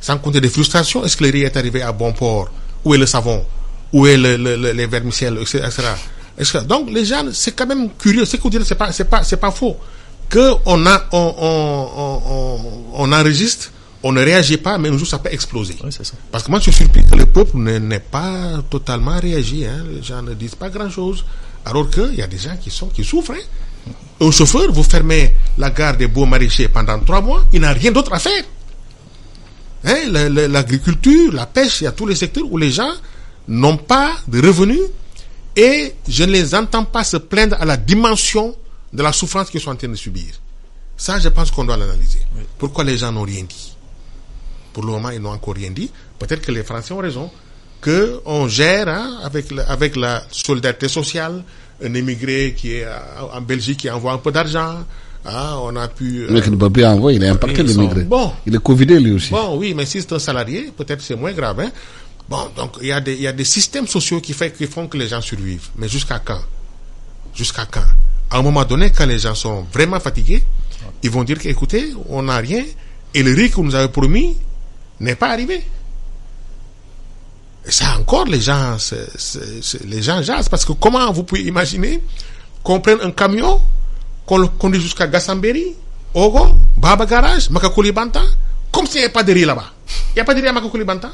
[0.00, 2.48] Sans compter des frustrations, est-ce que le riz est arrivé à bon port?
[2.84, 3.44] Où est le savon?
[3.92, 5.62] Où est le, le, les vermicelles, etc.
[6.36, 8.24] Que, donc les gens, c'est quand même curieux.
[8.24, 9.76] C'est c'est pas, c'est pas, c'est pas faux
[10.28, 12.60] que on a, on, on, on,
[12.94, 13.70] on enregistre
[14.02, 15.76] on ne réagit pas, mais un jour ça peut exploser.
[16.30, 19.64] Parce que moi je suis surpris que le peuple n'est pas totalement réagi.
[19.64, 19.84] Hein.
[19.90, 21.24] Les gens ne disent pas grand-chose.
[21.64, 23.32] Alors qu'il y a des gens qui, sont, qui souffrent.
[23.32, 23.92] Hein.
[24.20, 27.90] Un chauffeur, vous fermez la gare des beaux maraîchers pendant trois mois, il n'a rien
[27.92, 28.44] d'autre à faire.
[29.84, 32.92] Hein, L'agriculture, la pêche, il y a tous les secteurs où les gens
[33.48, 34.80] n'ont pas de revenus
[35.56, 38.54] et je ne les entends pas se plaindre à la dimension
[38.92, 40.32] de la souffrance qu'ils sont en train de subir.
[40.96, 42.20] Ça, je pense qu'on doit l'analyser.
[42.58, 43.71] Pourquoi les gens n'ont rien dit?
[44.72, 45.90] Pour le moment, ils n'ont encore rien dit.
[46.18, 47.30] Peut-être que les Français ont raison.
[47.80, 51.42] Que on gère hein, avec, la, avec la solidarité sociale,
[51.82, 52.86] un émigré qui est
[53.32, 54.84] en Belgique qui envoie un peu d'argent.
[55.24, 56.26] Hein, on a pu.
[56.30, 58.02] Mais qui ne peut plus envoyer, il est impacté l'émigré.
[58.02, 58.32] Bon.
[58.46, 59.30] Il est Covidé lui aussi.
[59.30, 61.60] Bon, oui, mais si c'est un salarié, peut-être c'est moins grave.
[61.60, 61.70] Hein.
[62.28, 64.66] Bon, donc il y, a des, il y a des systèmes sociaux qui, fait, qui
[64.66, 65.68] font que les gens survivent.
[65.76, 66.40] Mais jusqu'à quand?
[67.34, 67.84] Jusqu'à quand?
[68.30, 70.42] À un moment donné, quand les gens sont vraiment fatigués,
[71.02, 72.64] ils vont dire qu'écoutez, on n'a rien,
[73.14, 74.36] et le riz que vous nous avez promis,
[75.02, 75.62] n'est pas arrivé.
[77.98, 78.76] encore, les gens,
[79.84, 80.48] les gens jasent.
[80.48, 82.02] Parce que comment vous pouvez imaginer
[82.62, 83.60] qu'on prenne un camion,
[84.24, 85.74] qu'on le conduise jusqu'à Gassamberi,
[86.14, 88.22] Ogo, Baba Garage, Makakuli Banta,
[88.70, 89.72] comme s'il n'y avait pas de riz là-bas.
[90.10, 91.10] Il n'y a pas de riz à Makakuli Banta.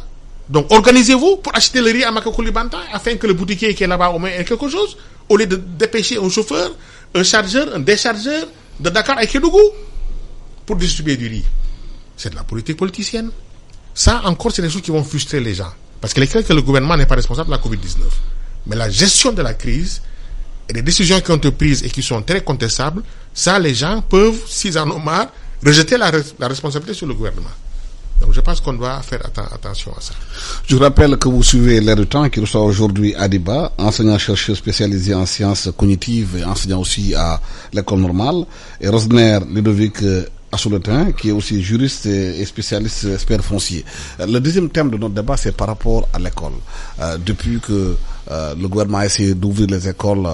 [0.48, 3.86] Donc organisez-vous pour acheter le riz à Makakuli Banta afin que le boutiquier qui est
[3.86, 4.96] là-bas au moins ait quelque chose,
[5.28, 6.70] au lieu de dépêcher un chauffeur,
[7.14, 8.46] un chargeur, un déchargeur
[8.80, 9.60] de Dakar à Kédougou
[10.66, 11.44] pour distribuer du riz.
[12.16, 13.30] C'est de la politique politicienne.
[13.94, 15.72] Ça, encore, c'est des choses qui vont frustrer les gens.
[16.00, 17.98] Parce que les que le gouvernement n'est pas responsable de la Covid-19.
[18.66, 20.00] Mais la gestion de la crise
[20.68, 23.02] et les décisions qui ont été prises et qui sont très contestables,
[23.34, 25.28] ça, les gens peuvent, s'ils en ont marre,
[25.64, 26.10] rejeter la,
[26.46, 27.50] responsabilité sur le gouvernement.
[28.20, 29.20] Donc je pense qu'on doit faire
[29.52, 30.12] attention à ça.
[30.66, 35.24] Je rappelle que vous suivez l'air du temps qui reçoit aujourd'hui Adiba, enseignant-chercheur spécialisé en
[35.24, 37.40] sciences cognitives et enseignant aussi à
[37.72, 38.44] l'école normale,
[38.80, 40.02] et Rosner Ludovic
[40.50, 43.84] Assouletin, qui est aussi juriste et spécialiste expert foncier.
[44.18, 46.52] Euh, le deuxième thème de notre débat, c'est par rapport à l'école.
[47.00, 47.96] Euh, depuis que
[48.30, 50.26] euh, le gouvernement a essayé d'ouvrir les écoles,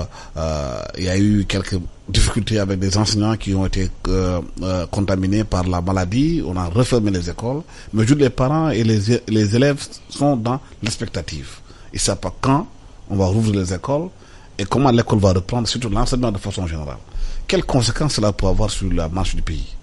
[0.98, 3.90] il y a eu quelques difficultés avec des enseignants qui ont été
[4.90, 6.42] contaminés par la maladie.
[6.46, 7.62] On a refermé les écoles.
[7.92, 11.48] Mais les parents et les, les élèves sont dans l'expectative.
[11.92, 12.68] Ils ne savent pas quand
[13.11, 14.09] on va rouvrir les écoles
[14.59, 16.98] et comment l'école va reprendre, surtout l'enseignement de façon générale.
[17.48, 19.74] Quelles conséquences cela peut avoir sur la marche du pays?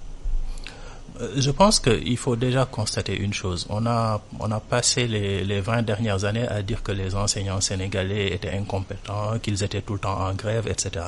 [1.36, 3.66] Je pense qu'il faut déjà constater une chose.
[3.70, 7.62] On a, on a passé les, les 20 dernières années à dire que les enseignants
[7.62, 11.06] sénégalais étaient incompétents, qu'ils étaient tout le temps en grève, etc.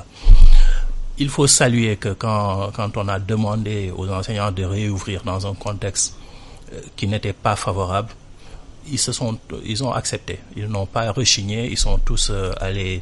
[1.17, 5.54] Il faut saluer que quand, quand on a demandé aux enseignants de réouvrir dans un
[5.54, 6.15] contexte
[6.73, 8.10] euh, qui n'était pas favorable,
[8.88, 10.39] ils se sont, ils ont accepté.
[10.56, 11.67] Ils n'ont pas rechigné.
[11.71, 13.02] Ils sont tous euh, allés,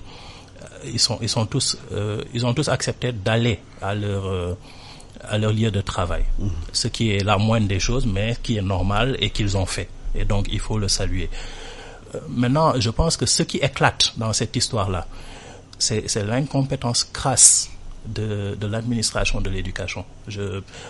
[0.85, 1.77] ils sont, ils sont tous,
[2.33, 4.55] ils ont tous accepté d'aller à leur
[5.21, 6.23] à leur lieu de travail.
[6.73, 9.89] Ce qui est la moindre des choses, mais qui est normal et qu'ils ont fait.
[10.15, 11.29] Et donc, il faut le saluer.
[12.15, 15.07] Euh, maintenant, je pense que ce qui éclate dans cette histoire-là,
[15.79, 17.69] c'est l'incompétence crasse
[18.05, 20.05] de, de l'administration de l'éducation.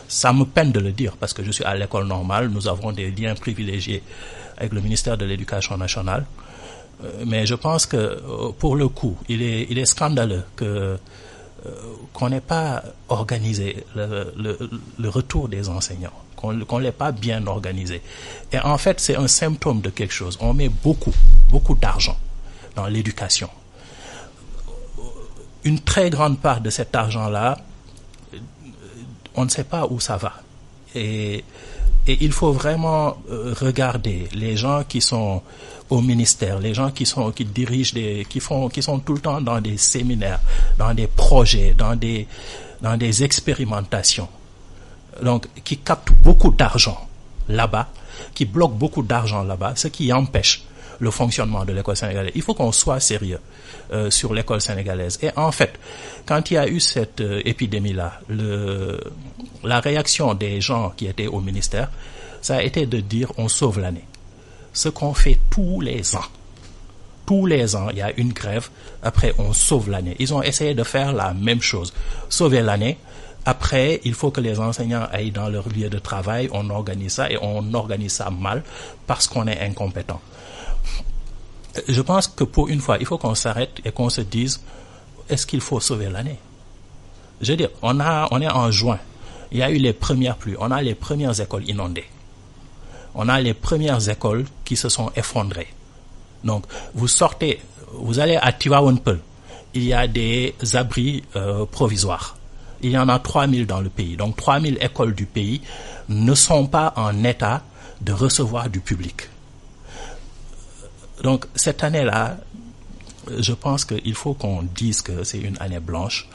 [0.08, 2.92] Ça me peine de le dire parce que je suis à l'école normale, nous avons
[2.92, 4.04] des liens privilégiés
[4.58, 6.26] avec le ministère de l'Éducation nationale.
[7.04, 10.98] Euh, mais je pense que, euh, pour le coup, il est, il est scandaleux que
[12.14, 18.02] qu'on n'ait pas organisé le, retour des enseignants, qu'on ne l'ait pas bien organisé.
[18.52, 20.38] Et en fait, c'est un symptôme de quelque chose.
[20.42, 21.14] On met beaucoup,
[21.50, 22.18] beaucoup d'argent
[22.76, 23.50] dans l'éducation.
[25.64, 27.60] Une très grande part de cet argent-là,
[29.36, 30.34] on ne sait pas où ça va.
[30.96, 31.44] Et,
[32.08, 35.44] et il faut vraiment euh, regarder les gens qui sont
[35.92, 39.20] au ministère, les gens qui sont qui dirigent des qui font qui sont tout le
[39.20, 40.40] temps dans des séminaires,
[40.78, 42.28] dans des projets, dans des
[42.82, 44.30] dans des expérimentations.
[45.22, 46.98] Donc qui captent beaucoup d'argent
[47.50, 47.90] là-bas,
[48.34, 50.64] qui bloquent beaucoup d'argent là-bas, ce qui empêche
[51.00, 52.32] le fonctionnement de l'école sénégalaise.
[52.36, 53.40] Il faut qu'on soit sérieux
[53.92, 55.20] euh, sur l'école sénégalaise.
[55.22, 55.78] Et en fait,
[56.26, 58.22] quand il y a eu cette euh, épidémie-là,
[59.64, 61.90] la réaction des gens qui étaient au ministère,
[62.42, 64.06] ça a été de dire on sauve l'année
[64.74, 66.26] ce qu'on fait tous les ans.
[67.26, 68.70] Tous les ans, il y a une grève,
[69.04, 70.16] après on sauve l'année.
[70.20, 71.94] Ils ont essayé de faire la même chose.
[72.30, 72.98] Sauver l'année,
[73.46, 77.32] après, il faut que les enseignants aillent dans leur lieu de travail, on organise ça
[77.32, 78.64] et on organise ça mal
[79.08, 80.22] parce qu'on est incompétent.
[81.88, 84.62] Je pense que pour une fois, il faut qu'on s'arrête et qu'on se dise,
[85.30, 86.38] est-ce qu'il faut sauver l'année?
[87.40, 89.00] Je veux dire, on, a, on est en juin,
[89.52, 92.06] il y a eu les premières pluies, on a les premières écoles inondées
[93.16, 95.68] on a les premières écoles qui se sont effondrées.
[96.44, 97.60] Donc, vous sortez,
[97.94, 99.20] vous allez à Tivaouane-Peulh,
[99.74, 102.38] il y a des abris euh, provisoires.
[102.82, 104.18] Il y en a 3000 dans le pays.
[104.18, 105.62] Donc, 3000 écoles du pays
[106.10, 107.62] ne sont pas en état
[108.02, 109.30] de recevoir du public.
[111.24, 112.38] Donc, cette année-là,
[113.38, 116.28] je pense qu'il faut qu'on dise que c'est une année blanche,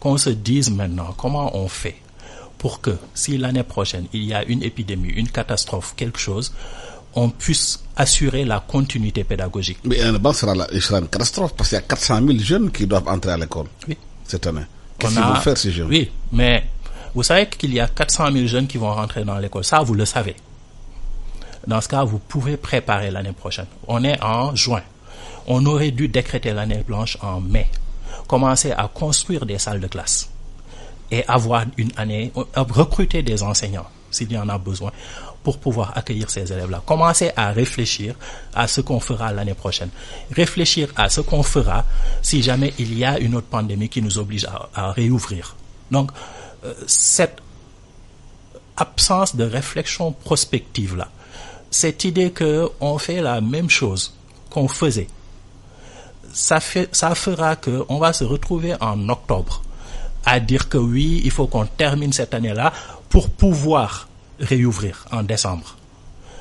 [0.00, 1.96] qu'on se dise maintenant comment on fait
[2.60, 6.52] pour que si l'année prochaine il y a une épidémie, une catastrophe, quelque chose,
[7.14, 9.78] on puisse assurer la continuité pédagogique.
[9.84, 13.08] Mais ce sera, sera une catastrophe parce qu'il y a 400 000 jeunes qui doivent
[13.08, 13.96] entrer à l'école oui.
[14.24, 14.66] cette année.
[14.98, 15.88] Qu'est-ce qu'ils vont faire ces jeunes?
[15.88, 16.66] Oui, mais
[17.14, 19.64] vous savez qu'il y a 400 000 jeunes qui vont rentrer dans l'école.
[19.64, 20.36] Ça, vous le savez.
[21.66, 23.66] Dans ce cas, vous pouvez préparer l'année prochaine.
[23.88, 24.82] On est en juin.
[25.46, 27.68] On aurait dû décréter l'année blanche en mai.
[28.28, 30.28] Commencer à construire des salles de classe
[31.10, 34.92] et avoir une année, euh, recruter des enseignants s'il y en a besoin
[35.42, 36.82] pour pouvoir accueillir ces élèves-là.
[36.84, 38.14] Commencer à réfléchir
[38.54, 39.88] à ce qu'on fera l'année prochaine.
[40.32, 41.84] Réfléchir à ce qu'on fera
[42.20, 45.56] si jamais il y a une autre pandémie qui nous oblige à, réouvrir.
[45.90, 46.10] Donc,
[46.64, 47.38] euh, cette
[48.76, 51.08] absence de réflexion prospective-là,
[51.70, 54.14] cette idée qu'on fait la même chose
[54.50, 55.08] qu'on faisait,
[56.32, 59.62] ça, fait, ça fera qu'on va se retrouver en octobre
[60.24, 62.72] à dire que oui, il faut qu'on termine cette année-là
[63.08, 65.76] pour pouvoir réouvrir en décembre.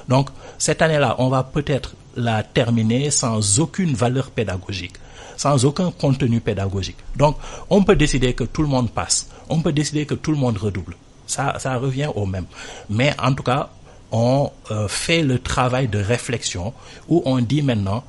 [0.08, 4.96] Donc, cette année-là, on va peut-être la terminer sans aucune valeur pédagogique,
[5.38, 6.98] sans aucun contenu pédagogique.
[7.16, 7.38] Donc,
[7.70, 10.58] on peut décider que tout le monde passe, on peut décider que tout le monde
[10.58, 10.96] redouble.
[11.28, 12.46] Ça, ça revient au même.
[12.90, 13.70] Mais en tout cas,
[14.12, 16.74] on euh, fait le travail de réflexion
[17.08, 18.04] où on dit maintenant,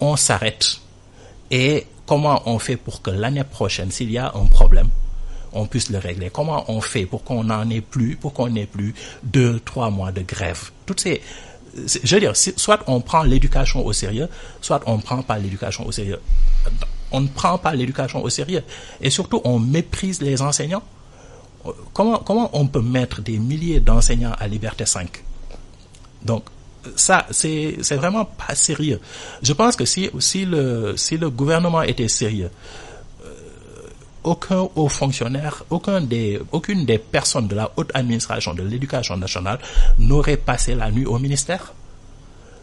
[0.00, 0.80] on s'arrête
[1.52, 4.88] et comment on fait pour que l'année prochaine, s'il y a un problème,
[5.54, 6.28] on puisse le régler?
[6.28, 10.12] Comment on fait pour qu'on n'en ait plus, pour qu'on n'ait plus deux, trois mois
[10.12, 10.72] de grève?
[10.84, 11.22] Toutes ces,
[11.74, 14.28] je veux dire, soit on prend l'éducation au sérieux,
[14.60, 16.20] soit on ne prend pas l'éducation au sérieux.
[17.12, 18.62] On ne prend pas l'éducation au sérieux.
[19.00, 20.82] Et surtout, on méprise les enseignants.
[21.94, 25.08] Comment, comment on peut mettre des milliers d'enseignants à Liberté 5
[26.22, 26.44] Donc,
[26.96, 29.00] ça, c'est vraiment pas sérieux.
[29.42, 30.10] Je pense que si,
[30.44, 32.50] le, gouvernement était sérieux,
[33.24, 33.28] euh,
[34.24, 39.58] aucun haut fonctionnaire, aucune des personnes de la haute administration de l'éducation nationale
[39.98, 41.72] n'aurait passé la nuit au ministère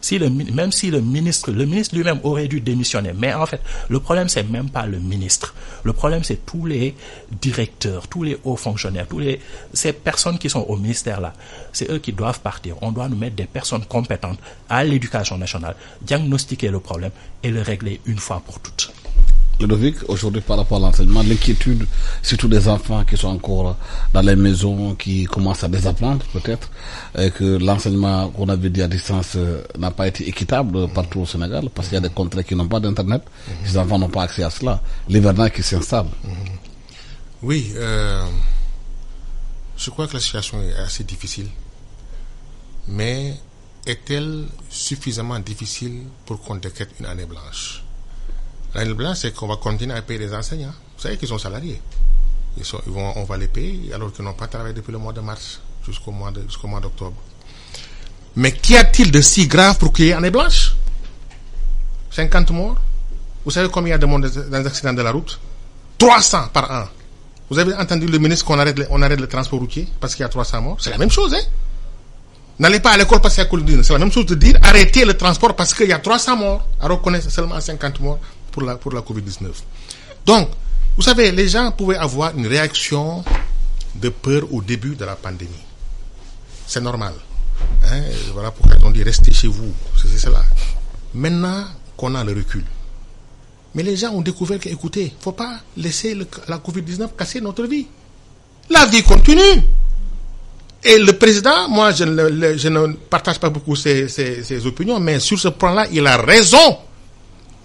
[0.00, 3.12] si le, même si le ministre, le ministre lui-même aurait dû démissionner.
[3.16, 5.54] Mais en fait, le problème, c'est même pas le ministre.
[5.84, 6.94] Le problème, c'est tous les
[7.40, 9.40] directeurs, tous les hauts fonctionnaires, tous les,
[9.72, 11.32] ces personnes qui sont au ministère là.
[11.72, 12.76] C'est eux qui doivent partir.
[12.82, 17.62] On doit nous mettre des personnes compétentes à l'éducation nationale, diagnostiquer le problème et le
[17.62, 18.92] régler une fois pour toutes.
[19.60, 21.86] Ludovic, aujourd'hui par rapport à l'enseignement, l'inquiétude,
[22.22, 23.76] surtout des enfants qui sont encore
[24.12, 26.70] dans les maisons, qui commencent à désapprendre peut-être,
[27.18, 31.26] et que l'enseignement qu'on avait dit à distance euh, n'a pas été équitable partout au
[31.26, 33.22] Sénégal, parce qu'il y a des contrées qui n'ont pas d'Internet,
[33.64, 36.06] les enfants n'ont pas accès à cela, l'hivernage qui s'installe.
[37.42, 38.24] Oui, euh,
[39.76, 41.48] je crois que la situation est assez difficile,
[42.88, 43.34] mais
[43.86, 47.82] est-elle suffisamment difficile pour qu'on décrète une année blanche?
[48.74, 50.74] L'année blanche, c'est qu'on va continuer à payer les enseignants.
[50.96, 51.80] Vous savez qu'ils sont salariés.
[52.94, 56.10] On va les payer alors qu'ils n'ont pas travaillé depuis le mois de mars jusqu'au
[56.10, 56.32] mois
[56.64, 57.16] mois d'octobre.
[58.36, 60.74] Mais qu'y a-t-il de si grave pour qu'il y ait année blanche?
[62.10, 62.76] 50 morts?
[63.44, 65.40] Vous savez combien il y a de morts dans les accidents de la route?
[65.98, 66.84] 300 par an.
[67.48, 70.60] Vous avez entendu le ministre qu'on arrête, le transport routier parce qu'il y a 300
[70.60, 70.76] morts?
[70.80, 71.42] C'est la même chose, hein?
[72.58, 73.82] N'allez pas à l'école parce qu'il y a Covid-19.
[73.82, 76.66] C'est la même chose de dire arrêtez le transport parce qu'il y a 300 morts
[76.80, 78.18] alors qu'on est seulement 50 morts
[78.50, 79.48] pour la, pour la Covid-19.
[80.26, 80.48] Donc,
[80.96, 83.24] vous savez, les gens pouvaient avoir une réaction
[83.94, 85.50] de peur au début de la pandémie.
[86.66, 87.14] C'est normal.
[87.84, 88.02] Hein?
[88.32, 89.72] Voilà pourquoi on dit restez chez vous.
[90.00, 90.42] C'est cela.
[91.14, 91.64] Maintenant
[91.96, 92.64] qu'on a le recul.
[93.74, 96.14] Mais les gens ont découvert qu'écoutez, il ne faut pas laisser
[96.48, 97.86] la Covid-19 casser notre vie.
[98.68, 99.62] La vie continue.
[100.82, 104.98] Et le président, moi, je ne, je ne partage pas beaucoup ses, ses, ses opinions,
[104.98, 106.78] mais sur ce point-là, il a raison.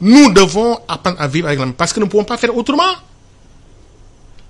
[0.01, 2.83] Nous devons apprendre à vivre avec la parce que nous ne pouvons pas faire autrement.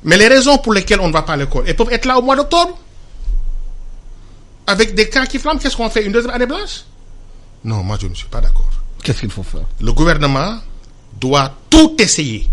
[0.04, 2.18] Mais les raisons pour lesquelles on ne va pas à l'école, elles peuvent être là
[2.18, 2.78] au mois d'octobre.
[4.68, 6.06] Avec des cas qui flamment, qu'est-ce qu'on fait?
[6.06, 6.84] Une deuxième année blanche?
[7.64, 8.70] Non, moi je ne suis pas d'accord.
[9.04, 9.66] Qu'est-ce qu'il faut faire?
[9.82, 10.58] Le gouvernement
[11.20, 12.50] doit tout essayer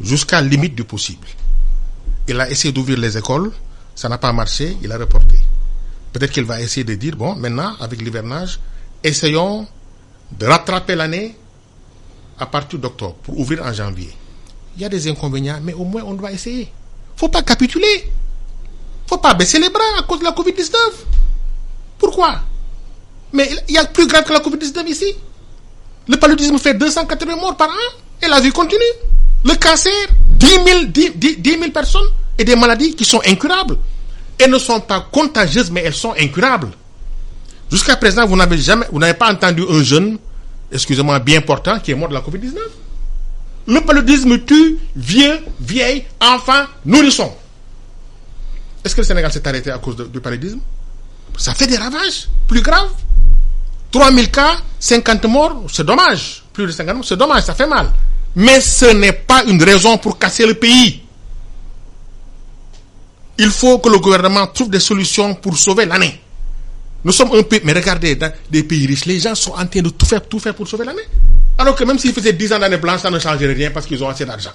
[0.00, 1.26] jusqu'à la limite du possible.
[2.28, 3.52] Il a essayé d'ouvrir les écoles,
[3.94, 5.38] ça n'a pas marché, il a reporté.
[6.12, 8.58] Peut-être qu'il va essayer de dire, bon, maintenant, avec l'hivernage,
[9.04, 9.66] essayons
[10.32, 11.36] de rattraper l'année
[12.40, 14.10] à partir d'octobre pour ouvrir en janvier.
[14.76, 16.72] Il y a des inconvénients, mais au moins on doit essayer.
[17.16, 18.10] faut pas capituler.
[19.06, 20.74] faut pas baisser les bras à cause de la Covid-19.
[21.98, 22.40] Pourquoi?
[23.32, 25.14] Mais il y a plus grave que la Covid-19 ici.
[26.08, 28.80] Le paludisme fait 280 morts par an et la vie continue.
[29.44, 29.92] Le cancer,
[30.38, 33.76] 10 000, 10, 10 000 personnes et des maladies qui sont incurables.
[34.38, 36.70] Elles ne sont pas contagieuses, mais elles sont incurables.
[37.70, 40.18] Jusqu'à présent, vous n'avez jamais, vous n'avez pas entendu un jeune
[40.72, 42.56] excusez-moi, bien portant, qui est mort de la Covid-19.
[43.66, 47.32] Le paludisme tue vieux, vieilles, enfants, nourrissons.
[48.84, 50.60] Est-ce que le Sénégal s'est arrêté à cause du paludisme?
[51.36, 52.90] Ça fait des ravages plus graves.
[53.92, 56.44] 3000 cas, 50 morts, c'est dommage.
[56.52, 57.90] Plus de 50 morts, c'est dommage, ça fait mal.
[58.36, 61.02] Mais ce n'est pas une raison pour casser le pays.
[63.38, 66.20] Il faut que le gouvernement trouve des solutions pour sauver l'année.
[67.04, 69.80] Nous sommes un pays, mais regardez, dans des pays riches, les gens sont en train
[69.80, 71.02] de tout faire, tout faire pour sauver l'année.
[71.56, 74.02] Alors que même s'ils faisaient 10 ans d'année blanche, ça ne changerait rien parce qu'ils
[74.04, 74.50] ont assez d'argent.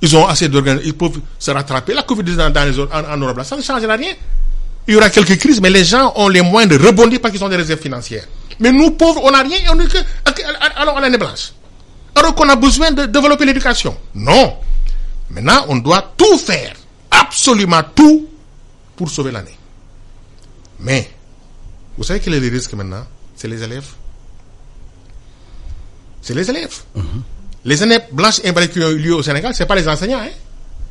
[0.00, 1.92] Ils ont assez d'organes, ils peuvent se rattraper.
[1.92, 4.12] La Covid-19 dans les, en, Europe, ça ne changera rien.
[4.86, 7.44] Il y aura quelques crises, mais les gens ont les moyens de rebondir parce qu'ils
[7.44, 8.24] ont des réserves financières.
[8.60, 9.98] Mais nous, pauvres, on n'a rien et on est que,
[10.76, 11.52] alors on l'année blanche.
[12.14, 13.96] Alors qu'on a besoin de développer l'éducation.
[14.14, 14.56] Non.
[15.30, 16.72] Maintenant, on doit tout faire,
[17.10, 18.26] absolument tout,
[18.96, 19.56] pour sauver l'année.
[20.80, 21.10] Mais,
[21.98, 23.84] vous savez quel est le risque maintenant C'est les élèves.
[26.22, 26.80] c'est les élèves.
[27.64, 30.20] Les années blanches et qui ont eu lieu au Sénégal, c'est pas les enseignants.
[30.20, 30.30] Hein.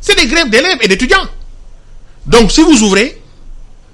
[0.01, 1.26] C'est des grèves d'élèves et d'étudiants.
[2.26, 3.22] Donc, si vous ouvrez,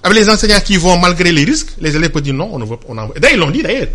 [0.02, 2.66] avec les enseignants qui vont malgré les risques, les élèves peuvent dire non, on ne
[2.66, 2.88] veut pas.
[3.20, 3.88] D'ailleurs, ils l'ont dit d'ailleurs.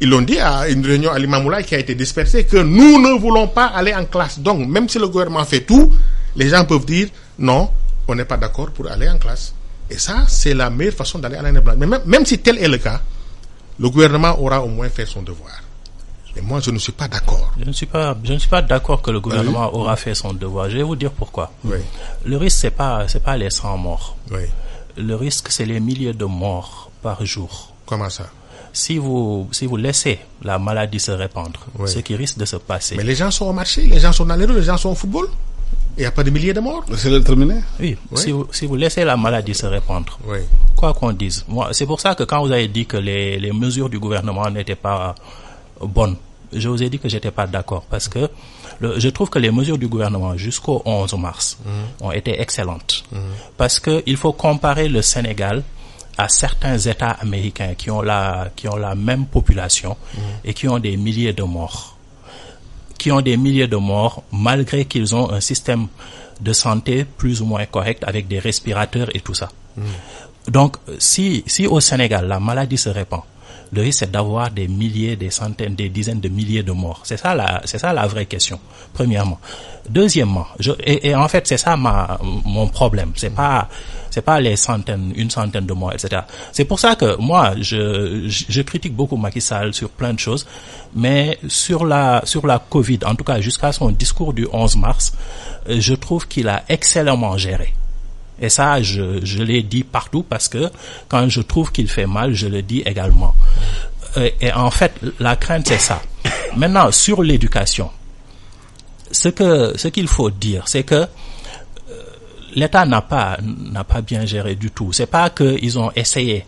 [0.00, 3.18] Ils l'ont dit à une réunion à l'Imamoula qui a été dispersée que nous ne
[3.18, 4.38] voulons pas aller en classe.
[4.38, 5.90] Donc, même si le gouvernement fait tout,
[6.36, 7.70] les gens peuvent dire non,
[8.06, 9.54] on n'est pas d'accord pour aller en classe.
[9.90, 11.76] Et ça, c'est la meilleure façon d'aller à l'année blanche.
[11.78, 13.00] Mais même, même si tel est le cas,
[13.78, 15.52] le gouvernement aura au moins fait son devoir.
[16.36, 17.52] Et moi, je ne suis pas d'accord.
[17.58, 20.32] Je ne suis pas, je ne suis pas d'accord que le gouvernement aura fait son
[20.32, 20.68] devoir.
[20.70, 21.52] Je vais vous dire pourquoi.
[21.64, 21.76] Oui.
[22.24, 24.16] Le risque, c'est pas, c'est pas les 100 morts.
[24.32, 24.40] Oui.
[24.96, 27.72] Le risque, c'est les milliers de morts par jour.
[27.86, 28.26] Comment ça?
[28.72, 31.88] Si vous, si vous laissez la maladie se répandre, Oui.
[31.88, 32.96] ce qui risque de se passer.
[32.96, 34.90] Mais les gens sont au marché, les gens sont dans les rues, les gens sont
[34.90, 35.28] au football.
[35.96, 36.84] Il n'y a pas de milliers de morts?
[36.96, 38.18] C'est le terminé Oui, Oui.
[38.20, 40.38] Si, vous, si vous laissez la maladie se répandre, Oui.
[40.76, 41.44] quoi qu'on dise.
[41.48, 44.50] Moi, c'est pour ça que quand vous avez dit que les, les mesures du gouvernement
[44.50, 45.14] n'étaient pas
[45.80, 46.16] bonnes,
[46.52, 48.28] je vous ai dit que j'étais pas d'accord parce que
[48.80, 51.58] le- je trouve que les mesures du gouvernement jusqu'au 11 mars
[52.00, 53.04] ont été excellentes
[53.56, 55.62] parce que il faut comparer le Sénégal
[56.16, 59.96] à certains États américains qui ont la qui ont la même population
[60.44, 61.93] et qui ont des milliers de morts
[63.04, 65.88] qui ont des milliers de morts malgré qu'ils ont un système
[66.40, 69.50] de santé plus ou moins correct avec des respirateurs et tout ça.
[70.48, 73.20] Donc, si, si au Sénégal, la maladie se répand,
[73.74, 77.02] le risque c'est d'avoir des milliers, des centaines, des dizaines de milliers de morts.
[77.04, 78.58] C'est ça la, c'est ça la vraie question.
[78.94, 79.38] Premièrement.
[79.86, 83.12] Deuxièmement, je, et, et en fait, c'est ça ma, mon problème.
[83.16, 83.68] C'est pas,
[84.14, 86.22] c'est pas les centaines, une centaine de morts, etc.
[86.52, 90.46] C'est pour ça que moi, je, je, critique beaucoup Macky Sall sur plein de choses,
[90.94, 95.14] mais sur la, sur la Covid, en tout cas jusqu'à son discours du 11 mars,
[95.68, 97.74] euh, je trouve qu'il a excellemment géré.
[98.40, 100.70] Et ça, je, je l'ai dit partout parce que
[101.08, 103.34] quand je trouve qu'il fait mal, je le dis également.
[104.16, 106.00] Euh, Et, en fait, la crainte, c'est ça.
[106.56, 107.90] Maintenant, sur l'éducation,
[109.10, 111.08] ce que ce qu'il faut dire, c'est que
[112.54, 114.92] l'État n'a pas n'a pas bien géré du tout.
[114.92, 116.46] C'est pas qu'ils ont essayé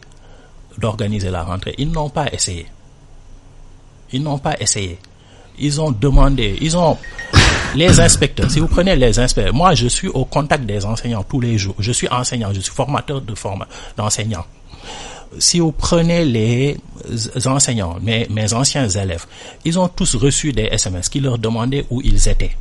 [0.79, 1.75] d'organiser la rentrée.
[1.79, 2.67] Ils n'ont pas essayé.
[4.13, 4.99] Ils n'ont pas essayé.
[5.59, 6.99] Ils ont demandé, ils ont
[7.75, 8.51] les inspecteurs.
[8.51, 11.75] Si vous prenez les inspecteurs, moi je suis au contact des enseignants tous les jours.
[11.79, 13.35] Je suis enseignant, je suis formateur de
[13.97, 14.45] d'enseignants.
[15.39, 16.77] Si vous prenez les
[17.47, 19.27] enseignants, mes, mes anciens élèves,
[19.65, 22.57] ils ont tous reçu des SMS qui leur demandaient où ils étaient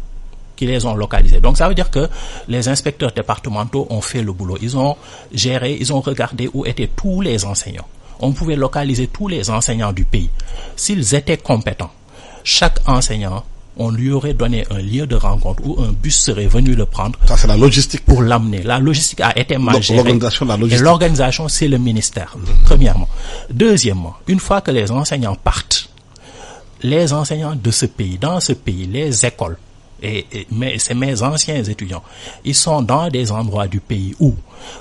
[0.55, 1.39] qui les ont localisés.
[1.39, 2.07] Donc ça veut dire que
[2.47, 4.57] les inspecteurs départementaux ont fait le boulot.
[4.61, 4.95] Ils ont
[5.33, 7.87] géré, ils ont regardé où étaient tous les enseignants.
[8.19, 10.29] On pouvait localiser tous les enseignants du pays.
[10.75, 11.91] S'ils étaient compétents,
[12.43, 13.43] chaque enseignant,
[13.77, 17.19] on lui aurait donné un lieu de rencontre où un bus serait venu le prendre
[17.27, 18.05] Ça, c'est la logistique.
[18.05, 18.63] pour l'amener.
[18.63, 19.97] La logistique a été mal gérée.
[19.97, 20.83] l'organisation la Et logistique.
[20.85, 23.09] l'organisation, c'est le ministère, premièrement.
[23.49, 25.89] Deuxièmement, une fois que les enseignants partent,
[26.83, 29.57] les enseignants de ce pays, dans ce pays, les écoles,
[30.01, 32.03] et, et mais c'est mes anciens étudiants,
[32.43, 34.33] ils sont dans des endroits du pays où,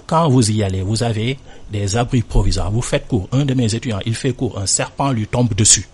[0.06, 1.38] quand vous y allez, vous avez
[1.70, 2.70] des abris provisoires.
[2.70, 3.28] Vous faites cours.
[3.32, 5.88] Un de mes étudiants, il fait cours, un serpent lui tombe dessus.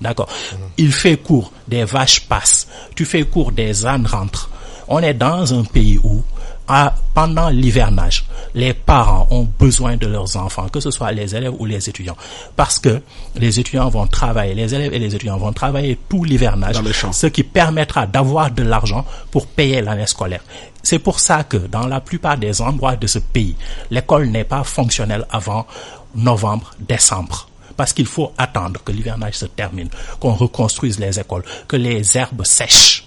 [0.00, 0.28] D'accord.
[0.76, 2.68] Il fait cours, des vaches passent.
[2.94, 4.50] Tu fais cours, des ânes rentrent.
[4.88, 6.22] On est dans un pays où,
[6.68, 11.54] à- pendant l'hivernage, les parents ont besoin de leurs enfants, que ce soit les élèves
[11.58, 12.16] ou les étudiants.
[12.56, 13.02] Parce que
[13.36, 16.76] les étudiants vont travailler, les élèves et les étudiants vont travailler tout l'hivernage,
[17.12, 20.42] ce qui permettra d'avoir de l'argent pour payer l'année scolaire.
[20.82, 23.56] C'est pour ça que dans la plupart des endroits de ce pays,
[23.90, 25.66] l'école n'est pas fonctionnelle avant
[26.14, 27.48] novembre, décembre.
[27.76, 29.88] Parce qu'il faut attendre que l'hivernage se termine,
[30.20, 33.06] qu'on reconstruise les écoles, que les herbes sèchent.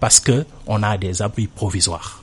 [0.00, 2.21] Parce que on a des abris provisoires.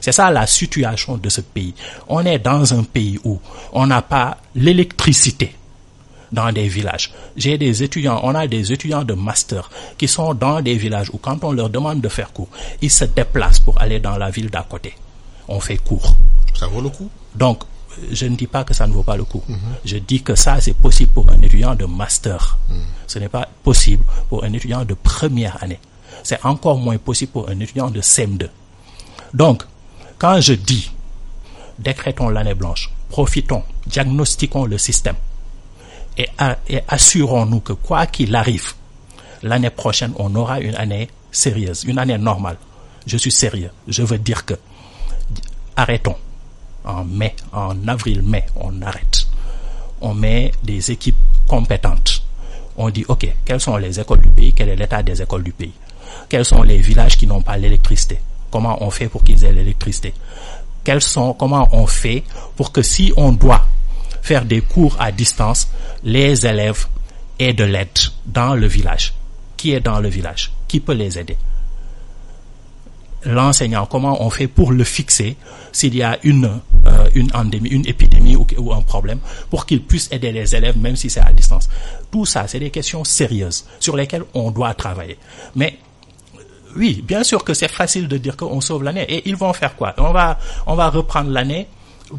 [0.00, 1.74] C'est ça la situation de ce pays.
[2.08, 3.40] On est dans un pays où
[3.72, 5.54] on n'a pas l'électricité
[6.30, 7.12] dans des villages.
[7.36, 11.18] J'ai des étudiants, on a des étudiants de master qui sont dans des villages où
[11.18, 12.48] quand on leur demande de faire cours,
[12.82, 14.94] ils se déplacent pour aller dans la ville d'à côté.
[15.48, 16.16] On fait cours.
[16.54, 17.08] Ça vaut le coup?
[17.34, 17.62] Donc,
[18.12, 19.42] je ne dis pas que ça ne vaut pas le coup.
[19.84, 22.58] Je dis que ça, c'est possible pour un étudiant de master.
[23.06, 25.80] Ce n'est pas possible pour un étudiant de première année.
[26.22, 28.48] C'est encore moins possible pour un étudiant de CM2.
[29.34, 29.62] Donc,
[30.18, 30.90] quand je dis
[31.78, 35.16] décrétons l'année blanche, profitons, diagnostiquons le système
[36.18, 36.28] et,
[36.88, 38.72] assurons-nous que quoi qu'il arrive,
[39.42, 42.56] l'année prochaine, on aura une année sérieuse, une année normale.
[43.06, 43.70] Je suis sérieux.
[43.86, 44.54] Je veux dire que
[45.76, 46.16] arrêtons.
[46.84, 49.26] En mai, en avril-mai, on arrête.
[50.00, 51.16] On met des équipes
[51.46, 52.22] compétentes.
[52.76, 54.52] On dit, OK, quelles sont les écoles du pays?
[54.54, 55.72] Quel est l'état des écoles du pays?
[56.28, 58.18] Quels sont les villages qui n'ont pas l'électricité?
[58.50, 60.14] Comment on fait pour qu'ils aient l'électricité
[61.38, 62.24] comment on fait
[62.56, 63.64] pour que si on doit
[64.22, 65.68] faire des cours à distance,
[66.04, 66.86] les élèves
[67.38, 67.88] aient de l'aide
[68.26, 69.14] dans le village
[69.56, 71.36] qui est dans le village, qui peut les aider?
[73.24, 75.36] L'enseignant, comment on fait pour le fixer
[75.72, 77.08] s'il y a une, euh,
[77.84, 79.18] épidémie ou, ou un problème,
[79.50, 81.68] pour qu'il puisse aider les élèves même si c'est à distance?
[82.12, 85.18] Tout ça, c'est des questions sérieuses sur lesquelles on doit travailler.
[85.56, 85.78] Mais
[86.76, 89.06] oui, bien sûr que c'est facile de dire qu'on sauve l'année.
[89.08, 89.94] Et ils vont faire quoi?
[89.98, 91.68] On va, on va reprendre l'année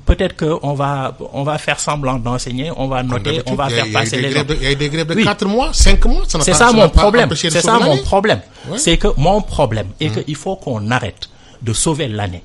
[0.05, 3.93] peut-être qu'on va, on va faire semblant d'enseigner, on va noter, on va faire il
[3.93, 4.29] y a eu passer des les.
[4.29, 5.23] Il y a eu des grèves de Oui.
[5.23, 6.23] 4 mois, 5 mois.
[6.27, 7.33] ça C'est ça mon problème.
[7.35, 8.41] C'est ça mon problème.
[8.67, 8.77] Ouais.
[8.77, 11.29] C'est que mon problème est qu'il faut qu'on arrête
[11.61, 12.43] de sauver l'année,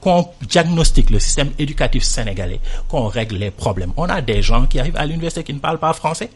[0.00, 3.92] qu'on diagnostique le système éducatif sénégalais, qu'on règle les problèmes.
[3.96, 6.30] On a des gens qui arrivent à l'université qui ne parlent pas français.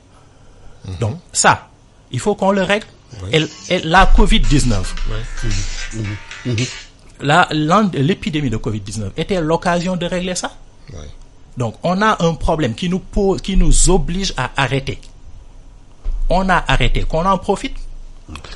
[1.01, 1.69] Donc ça,
[2.13, 2.87] il faut qu'on le règle.
[3.33, 4.83] Et, et la Covid-19,
[7.21, 10.53] la- l'an- l'épidémie de Covid-19 était l'occasion de régler ça?
[10.93, 10.99] Ouais.
[11.57, 14.99] Donc, on a un problème qui nous pose, qui nous oblige à arrêter.
[16.29, 17.77] On a arrêté, qu'on en profite?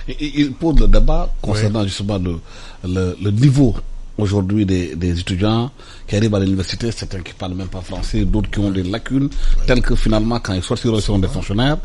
[0.08, 2.40] Et- et Il pose le débat concernant justement le,
[2.84, 3.76] le, le niveau
[4.16, 5.70] aujourd'hui des, des étudiants
[6.08, 9.28] qui arrivent à l'université, certains qui parlent même pas français, d'autres qui ont des lacunes,
[9.66, 11.76] telles que finalement quand ils sortiront ils seront des fonctionnaires,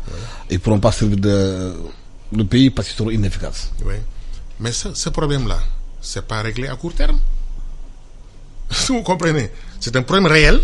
[0.50, 1.74] ils pourront pas servir de,
[2.36, 3.72] le pays parce qu'ils seront inefficaces.
[3.84, 3.94] Oui.
[4.60, 5.58] Mais ce, ce problème-là,
[6.00, 7.18] c'est pas réglé à court terme.
[8.70, 10.60] Si vous comprenez, c'est un problème réel.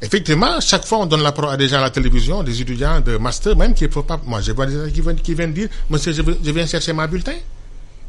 [0.00, 3.00] Effectivement, chaque fois on donne la parole à des gens à la télévision, des étudiants
[3.00, 4.20] de master, même qui ne faut pas.
[4.24, 6.66] Moi, je vois des gens qui viennent, qui viennent dire, Monsieur, je, veux- je viens
[6.66, 7.36] chercher ma bulletin.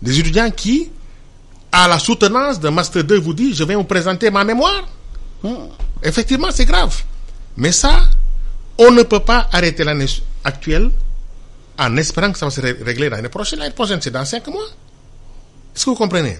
[0.02, 0.90] Des étudiants qui,
[1.72, 4.88] à la soutenance d'un master 2, vous disent, je viens vous présenter ma mémoire.
[6.02, 6.96] Effectivement, c'est grave.
[7.58, 8.02] Mais ça,
[8.78, 10.08] on ne peut pas arrêter l'année
[10.44, 10.90] actuelle
[11.80, 13.60] en espérant que ça va se ré- régler l'année prochaine.
[13.60, 14.68] L'année prochaine, c'est dans cinq mois.
[15.76, 16.38] Est-ce que vous comprenez?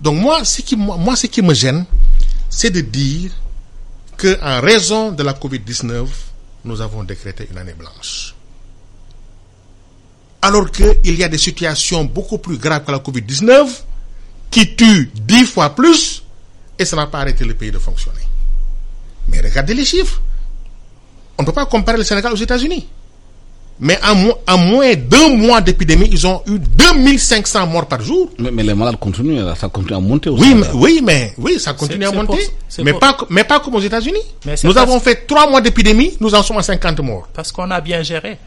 [0.00, 1.84] Donc moi, ce qui, moi, moi, ce qui me gêne,
[2.50, 3.30] c'est de dire
[4.16, 6.06] que en raison de la Covid-19,
[6.64, 8.34] nous avons décrété une année blanche.
[10.42, 13.68] Alors qu'il y a des situations beaucoup plus graves que la Covid-19
[14.50, 16.22] qui tuent dix fois plus
[16.78, 18.20] et ça n'a pas arrêté le pays de fonctionner.
[19.28, 20.20] Mais regardez les chiffres.
[21.38, 22.86] On ne peut pas comparer le Sénégal aux États-Unis.
[23.78, 28.30] Mais en, mo- en moins d'un mois d'épidémie, ils ont eu 2500 morts par jour.
[28.38, 30.42] Mais, mais les malades continuent, là, ça continue à monter aussi.
[30.42, 32.26] Oui, mais, oui, mais oui, ça continue à monter.
[32.26, 34.16] pour- mais, pour- pas, mais pas comme aux États-Unis.
[34.46, 37.28] Nous parce- avons fait trois mois d'épidémie, nous en sommes à 50 morts.
[37.34, 38.38] Parce qu'on a bien géré.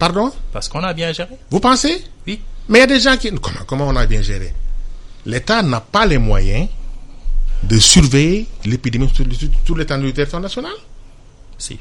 [0.00, 0.32] Pardon?
[0.52, 1.30] Parce qu'on a bien géré.
[1.48, 2.02] Vous pensez?
[2.26, 2.40] Oui.
[2.68, 3.30] Mais il y a des gens qui...
[3.30, 4.52] Comment, comment on a bien géré?
[5.24, 6.66] L'État n'a pas les moyens
[7.62, 10.72] de surveiller l'épidémie sur, sur, sur l'étendue du territoire national?
[11.56, 11.78] Si.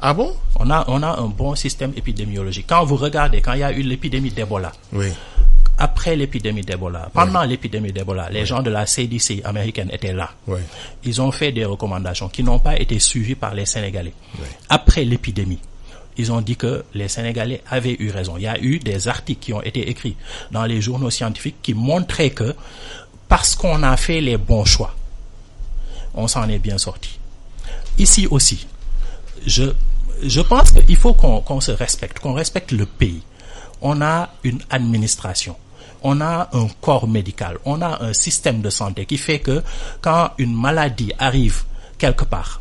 [0.00, 0.34] Ah bon?
[0.56, 2.66] On a, on a un bon système épidémiologique.
[2.68, 5.06] Quand vous regardez, quand il y a eu l'épidémie d'Ebola, Oui.
[5.78, 10.30] après l'épidémie d'Ebola, pendant l'épidémie d'Ebola, les gens de la CDC américaine étaient là.
[11.04, 14.12] Ils ont fait des recommandations qui n'ont pas été suivies par les Sénégalais.
[14.68, 15.58] Après l'épidémie,
[16.16, 18.36] ils ont dit que les Sénégalais avaient eu raison.
[18.36, 20.16] Il y a eu des articles qui ont été écrits
[20.52, 22.54] dans les journaux scientifiques qui montraient que
[23.28, 24.94] parce qu'on a fait les bons choix,
[26.14, 27.18] on s'en est bien sorti.
[27.98, 28.66] Ici aussi,
[29.46, 29.64] je,
[30.22, 33.22] je pense qu'il faut qu'on qu'on se respecte, qu'on respecte le pays.
[33.80, 35.56] On a une administration,
[36.02, 39.62] on a un corps médical, on a un système de santé qui fait que
[40.00, 41.64] quand une maladie arrive
[41.98, 42.60] quelque part,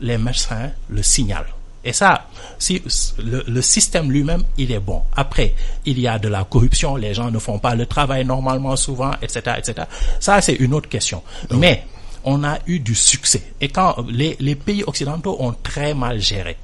[0.00, 1.54] les médecins le signalent.
[1.84, 2.28] Et ça,
[2.58, 2.80] si
[3.18, 5.02] le, le système lui-même, il est bon.
[5.16, 5.54] Après,
[5.84, 9.10] il y a de la corruption, les gens ne font pas le travail normalement souvent,
[9.20, 9.86] etc., etc.
[10.20, 11.22] Ça, c'est une autre question.
[11.50, 11.84] Mais
[12.24, 13.42] on a eu du succès.
[13.60, 16.56] Et quand les, les pays occidentaux ont très mal géré,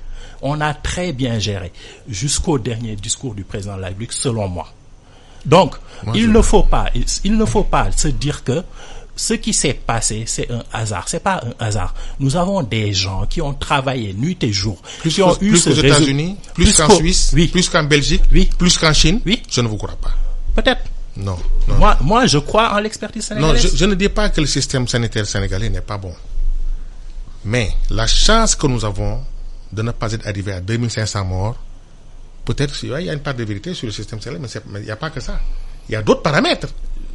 [0.43, 1.73] on a très bien géré
[2.09, 4.69] jusqu'au dernier discours du président de la République, selon moi.
[5.45, 5.77] Donc,
[6.15, 8.63] il ne faut pas, il, il ne faut pas se dire que
[9.17, 11.09] ce qui s'est passé, c'est un hasard.
[11.09, 11.93] C'est pas un hasard.
[12.21, 15.49] Nous avons des gens qui ont travaillé nuit et jour, Plus, qui ont qu'aux- eu
[15.51, 18.49] plus ce qu'aux résu- États-Unis, plus, qu'en Suisse, oui, plus qu'en Belgique, Oui.
[18.57, 19.21] plus qu'en Chine.
[19.27, 19.43] Oui.
[19.51, 20.13] Je ne vous crois pas.
[20.55, 20.83] peut-être.
[21.19, 21.37] Non.
[21.67, 21.75] non.
[21.77, 23.73] Moi, moi, je crois en l'expertise Non, sénégalaise.
[23.73, 26.15] je, je ne dis pas que le système sanitaire sénégalais n'est pas bon.
[27.45, 29.21] Mais la chance que nous avons
[29.73, 31.57] de ne pas être arrivé à 2500 morts,
[32.45, 34.31] peut-être qu'il y a une part de vérité sur le système c'est-
[34.67, 35.39] mais il n'y a pas que ça.
[35.89, 36.69] Il y a d'autres paramètres.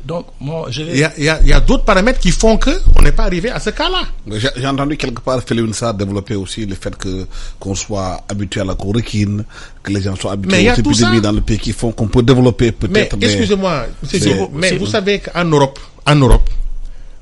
[0.05, 0.97] Donc, moi, je Il vais.
[0.97, 3.69] y a, il y a- d'autres paramètres qui font qu'on n'est pas arrivé à ce
[3.69, 4.01] cas-là.
[4.25, 7.25] Mais J'ai entendu quelque part Félix Sarr développer aussi le fait que
[7.57, 9.45] qu'on soit habitué à la chloroquine,
[9.81, 11.05] que les gens soient Mais il y habitués a aux tout ça.
[11.07, 13.17] épidémies dans le pays qui font qu'on peut développer Mais peut-être.
[13.23, 16.49] excusez-moi, c'est- Diogo, mais vous savez qu'en Europe, en Europe,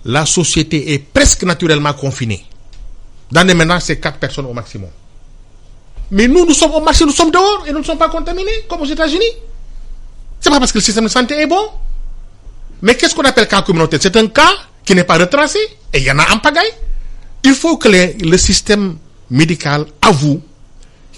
[0.06, 2.44] la société est presque naturellement confinée.
[3.32, 4.90] Dans les ménages, c'est quatre personnes au maximum.
[6.10, 8.66] Mais nous, nous sommes au marché, nous sommes dehors et nous ne sommes pas contaminés,
[8.68, 9.34] comme aux États-Unis.
[10.40, 11.68] C'est pas parce que le système de santé est bon.
[12.82, 14.00] Mais qu'est-ce qu'on appelle cas communautaire?
[14.02, 14.50] C'est un cas
[14.84, 15.60] qui n'est pas retracé
[15.94, 16.72] et il y en a en pagaille.
[17.44, 18.98] Il faut que les- le système
[19.30, 20.42] médical avoue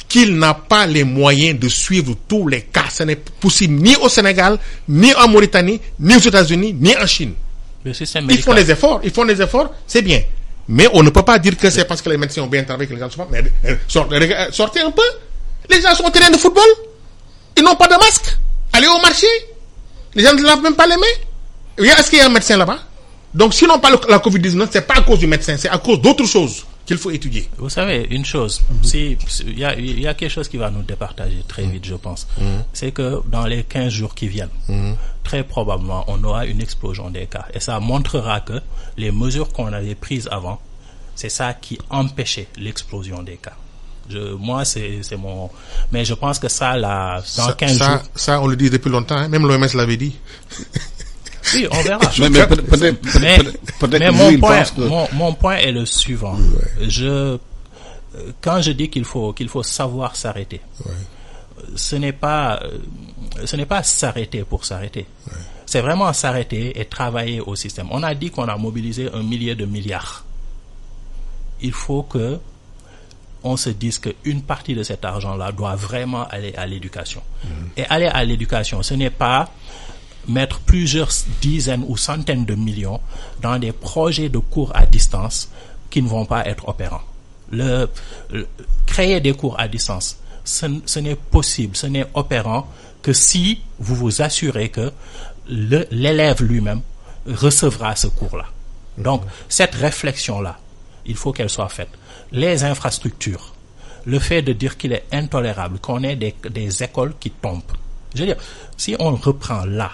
[0.07, 2.85] qu'il n'a pas les moyens de suivre tous les cas.
[2.91, 7.33] Ce n'est possible ni au Sénégal, ni en Mauritanie, ni aux États-Unis, ni en Chine.
[7.83, 10.21] Le système Ils font des efforts, ils font des efforts, c'est bien.
[10.69, 12.87] Mais on ne peut pas dire que c'est parce que les médecins ont bien travaillé
[12.87, 13.27] que les gens sont pas.
[13.31, 15.01] Mais euh, sort- euh, sortez un peu.
[15.69, 16.63] Les gens sont au terrain de football.
[17.57, 18.37] Ils n'ont pas de masque.
[18.71, 19.27] Allez au marché.
[20.15, 21.17] Les gens ne lavent même pas les mains.
[21.77, 22.79] Est-ce qu'il y a un médecin là-bas?
[23.33, 25.99] Donc, sinon pas le- la Covid-19, c'est pas à cause du médecin, c'est à cause
[25.99, 27.49] d'autres choses qu'il faut étudier.
[27.57, 29.17] Vous savez, une chose, si-
[29.47, 31.95] il y a, il y a quelque chose qui va nous départager très vite, je
[31.95, 32.27] pense.
[32.73, 34.49] C'est que dans les 15 jours qui viennent,
[35.23, 37.45] très probablement, on aura une explosion des cas.
[37.55, 38.61] Et ça montrera que
[38.97, 40.59] les mesures qu'on avait prises avant,
[41.15, 43.53] c'est ça qui empêchait l'explosion des cas.
[44.09, 45.49] Je, moi, c'est c'est mon...
[45.91, 47.99] Mais je pense que ça, là, dans ça, 15 ça, jours...
[48.13, 49.15] ça, on le dit depuis longtemps.
[49.15, 49.29] hein.
[49.29, 50.13] Même l'OMS l'avait dit.
[51.53, 51.99] Oui, on verra.
[53.99, 54.81] Mais, mon, lui, point, pense que...
[54.81, 56.37] mon, mon point est le suivant.
[56.81, 57.37] Je,
[58.41, 60.61] quand je dis qu'il faut, qu'il faut savoir s'arrêter,
[61.75, 62.77] ce n'est pas, euh,
[63.45, 65.05] ce n'est pas s'arrêter pour s'arrêter.
[65.65, 67.87] C'est vraiment s'arrêter et travailler au système.
[67.91, 70.25] On a dit qu'on a mobilisé un millier de milliards.
[71.61, 72.39] Il faut que
[73.45, 77.21] on se dise qu'une partie de cet argent-là doit vraiment aller à l'éducation.
[77.75, 79.49] Et aller à l'éducation, ce n'est pas
[80.27, 81.09] mettre plusieurs
[81.41, 82.99] dizaines ou centaines de millions
[83.41, 85.49] dans des projets de cours à distance
[85.89, 87.01] qui ne vont pas être opérants.
[87.51, 87.87] Le,
[88.31, 88.47] le-
[88.85, 92.67] créer des cours à distance, ce, n'est possible, ce n'est opérant
[93.01, 94.91] que si vous vous assurez que
[95.47, 96.81] l'élève lui-même
[97.27, 98.45] recevra ce cours-là.
[98.97, 100.57] Donc, cette réflexion-là,
[101.05, 101.89] il faut qu'elle soit faite.
[102.31, 103.53] Les infrastructures,
[104.05, 107.61] le fait de dire qu'il est intolérable qu'on ait des, des écoles qui tombent.
[108.15, 108.37] Je veux dire,
[108.77, 109.91] si on reprend là,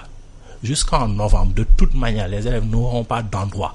[0.64, 3.74] jusqu'en novembre, de toute manière, les élèves n'auront pas d'endroit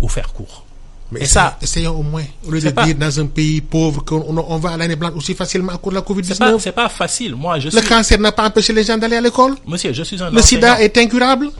[0.00, 0.64] où faire cours.
[1.12, 2.24] Mais Et essayons- ça- essayons au moins.
[2.46, 4.96] Au lieu de pas- dire dans un pays pauvre qu'on on, on va à l'année
[4.96, 6.04] blanche aussi facilement à cause de la C'est
[6.38, 6.58] pas, Covid-19.
[6.60, 7.34] c'est pas facile.
[7.34, 9.54] Moi, je Le cancer n'a pas empêché les gens d'aller à l'école.
[9.66, 10.42] monsieur, je suis un Le enseignant.
[10.76, 11.50] sida est incurable.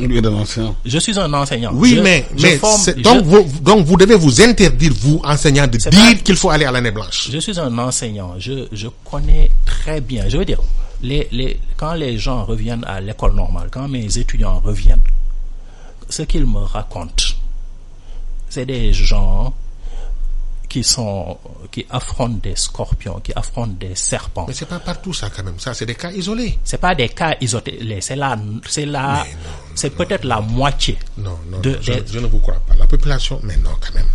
[0.84, 1.70] Je suis un enseignant.
[1.74, 4.92] Oui, Je- mais, je mais forme- c'est- je- donc, vous, donc vous devez vous interdire,
[4.98, 7.28] vous, enseignants, de dire pas- qu'il faut aller à l'année blanche.
[7.30, 8.34] Je suis un enseignant.
[8.38, 10.24] Je, je connais très bien.
[10.28, 10.60] Je veux dire,
[11.02, 15.02] les, les, quand les gens reviennent à l'école normale, quand mes étudiants reviennent,
[16.08, 17.33] ce qu'ils me racontent,
[18.54, 19.52] c'est des gens
[20.68, 21.38] qui sont,
[21.72, 24.44] qui affrontent des scorpions, qui affrontent des serpents.
[24.48, 25.58] Mais c'est pas partout ça quand même.
[25.58, 26.58] Ça, c'est des cas isolés.
[26.64, 27.98] C'est pas des cas isolés.
[28.00, 28.36] C'est la,
[28.68, 29.24] c'est la,
[29.74, 30.96] c'est peut-être la moitié.
[31.18, 32.74] Non, non, de- non, je, des- je ne vous crois pas.
[32.76, 34.06] La population, mais non quand même.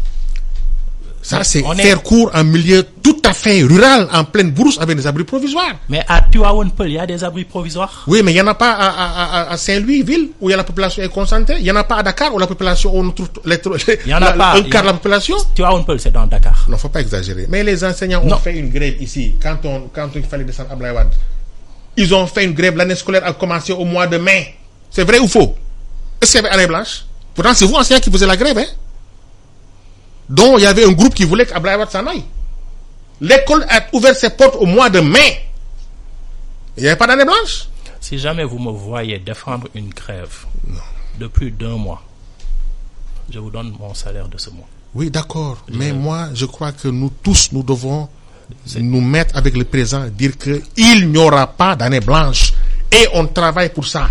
[1.21, 5.07] Ça, c'est faire cours en milieu tout à fait rural, en pleine brousse, avec des
[5.07, 5.73] abris provisoires.
[5.88, 8.03] Mais à Tuaonpel, il y a des abris provisoires?
[8.07, 10.53] Oui, mais il n'y en a pas à, à- à- Saint-Louis, ville, où il y
[10.53, 11.55] a la population est concentrée.
[11.59, 13.59] Il n'y en a pas à Dakar, où la population, on trouve les-
[14.05, 14.53] Il y en a la- pas.
[14.55, 15.36] un quart de la population.
[15.55, 16.65] Tuaonpel, c'est dans Dakar.
[16.67, 17.45] Non, faut pas exagérer.
[17.49, 18.38] Mais les enseignants ont Non.
[18.38, 21.07] fait une grève ici, quand, on, quand il fallait descendre à Blaïwad.
[21.97, 24.55] Ils ont fait une grève, l'année scolaire a commencé au mois de mai.
[24.89, 25.55] C'est vrai ou faux?
[26.21, 27.05] Est-ce qu'il y avait année blanche?
[27.36, 28.57] Pourtant, c'est vous, enseignants, qui faisiez la grève.
[28.57, 28.65] Hein?
[30.30, 32.23] Donc, il y avait un groupe qui voulait qu'Ablaïwad s'en aille.
[33.22, 35.45] L'école a ouvert ses portes au mois de mai.
[36.78, 37.67] Il n'y avait pas d'année blanche
[37.99, 40.45] Si jamais vous me voyez défendre une grève
[41.20, 42.01] de plus d'un mois,
[43.30, 44.67] je vous donne mon salaire de ce mois.
[44.95, 45.57] Oui, d'accord.
[45.74, 48.07] Mais moi, je crois que nous tous, nous devons
[48.80, 52.53] nous mettre avec le présent, dire qu'il n'y aura pas d'année blanche.
[52.91, 54.09] Et on travaille pour ça.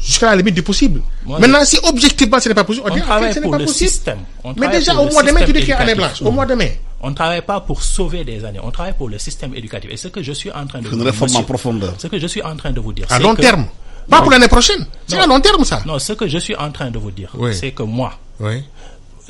[0.00, 1.02] Jusqu'à la limite du possible.
[1.24, 3.38] Moi, Maintenant, si objectivement ce n'est pas possible, on, On dit, en fait, travaille ce
[3.38, 3.90] n'est pour pas le possible.
[3.90, 4.18] système.
[4.42, 6.22] On Mais déjà, au mois de mai, tu dis qu'il y a année blanche.
[6.22, 6.80] Au mois de mai.
[7.06, 9.88] On ne travaille pas pour sauver des années, on travaille pour le système éducatif.
[9.92, 11.94] Et ce que je suis en train de Une vous dire, réforme en profondeur.
[11.98, 13.66] ce que je suis en train de vous dire, À long que- terme.
[14.10, 14.84] Pas pour l'année prochaine.
[15.06, 15.82] C'est à long terme, ça.
[15.86, 17.54] Non, ce que je suis en train de vous dire, Oui.
[17.54, 18.64] c'est que moi, Oui.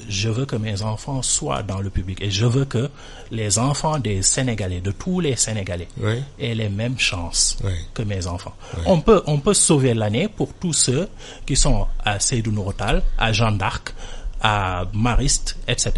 [0.09, 2.89] je veux que mes enfants soient dans le public et je veux que
[3.31, 6.15] les enfants des Sénégalais, de tous les Sénégalais, Oui.
[6.41, 7.73] aient les mêmes chances Oui.
[7.93, 8.55] que mes enfants.
[8.87, 11.09] On peut, on peut sauver l'année pour tous ceux
[11.47, 13.95] qui sont à Seydou Nourotal, à Jeanne d'Arc,
[14.41, 15.93] à Mariste, etc.,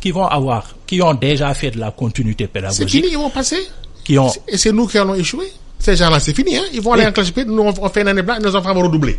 [0.00, 3.30] qui vont avoir, qui ont déjà fait de la continuité C'est pédagogique, fini, ils vont
[3.30, 3.58] passer.
[4.04, 5.52] qui ont, Et c'est nous qui allons échouer.
[5.78, 6.56] Ces gens-là, c'est fini.
[6.56, 6.64] Hein?
[6.72, 7.08] Ils vont aller Oui.
[7.08, 9.18] en classe Nous, on fait une année blanche, nos enfants vont redoubler.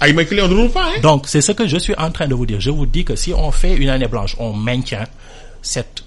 [0.00, 0.84] À Immaculée, on ne redouble pas.
[0.96, 1.00] Hein?
[1.02, 2.60] Donc, c'est ce que je suis en train de vous dire.
[2.60, 5.04] Je vous dis que si on fait une année blanche, on maintient
[5.62, 6.02] cette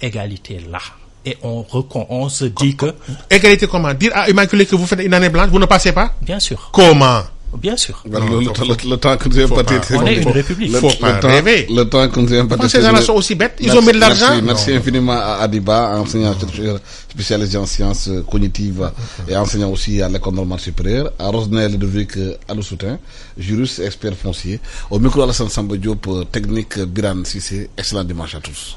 [0.00, 0.78] égalité-là.
[1.26, 2.94] Et on, recon- on se dit que,
[3.30, 3.92] Égalité comment?
[3.94, 6.12] Dire à Immaculée que vous faites une année blanche, vous ne passez pas?
[6.20, 7.22] Bien sûr, Comment?
[7.58, 8.02] Bien sûr.
[8.04, 9.62] Le, Non, le- faut- le- le temps que nous pas
[9.94, 10.72] On est une le- république.
[10.72, 11.66] Le, Faut le pas temps, rêver.
[11.70, 13.74] le temps que nous ayons pas Comment été- ces gens-là sont aussi bêtes Ils ont
[13.74, 14.76] Merci- mis de l'argent Merci, merci Non.
[14.78, 16.78] infiniment à Adiba, enseignant chercheur
[17.10, 18.90] spécialisé en sciences cognitives
[19.28, 22.12] et enseignant aussi à l'école normale supérieure, à Rosnel Ludovic
[22.48, 22.98] Aloussoutin,
[23.38, 24.60] juriste expert foncier.
[24.90, 27.70] Au micro Alassane Samba Diop, technique Biran Sissé.
[27.76, 28.76] Excellent dimanche à tous.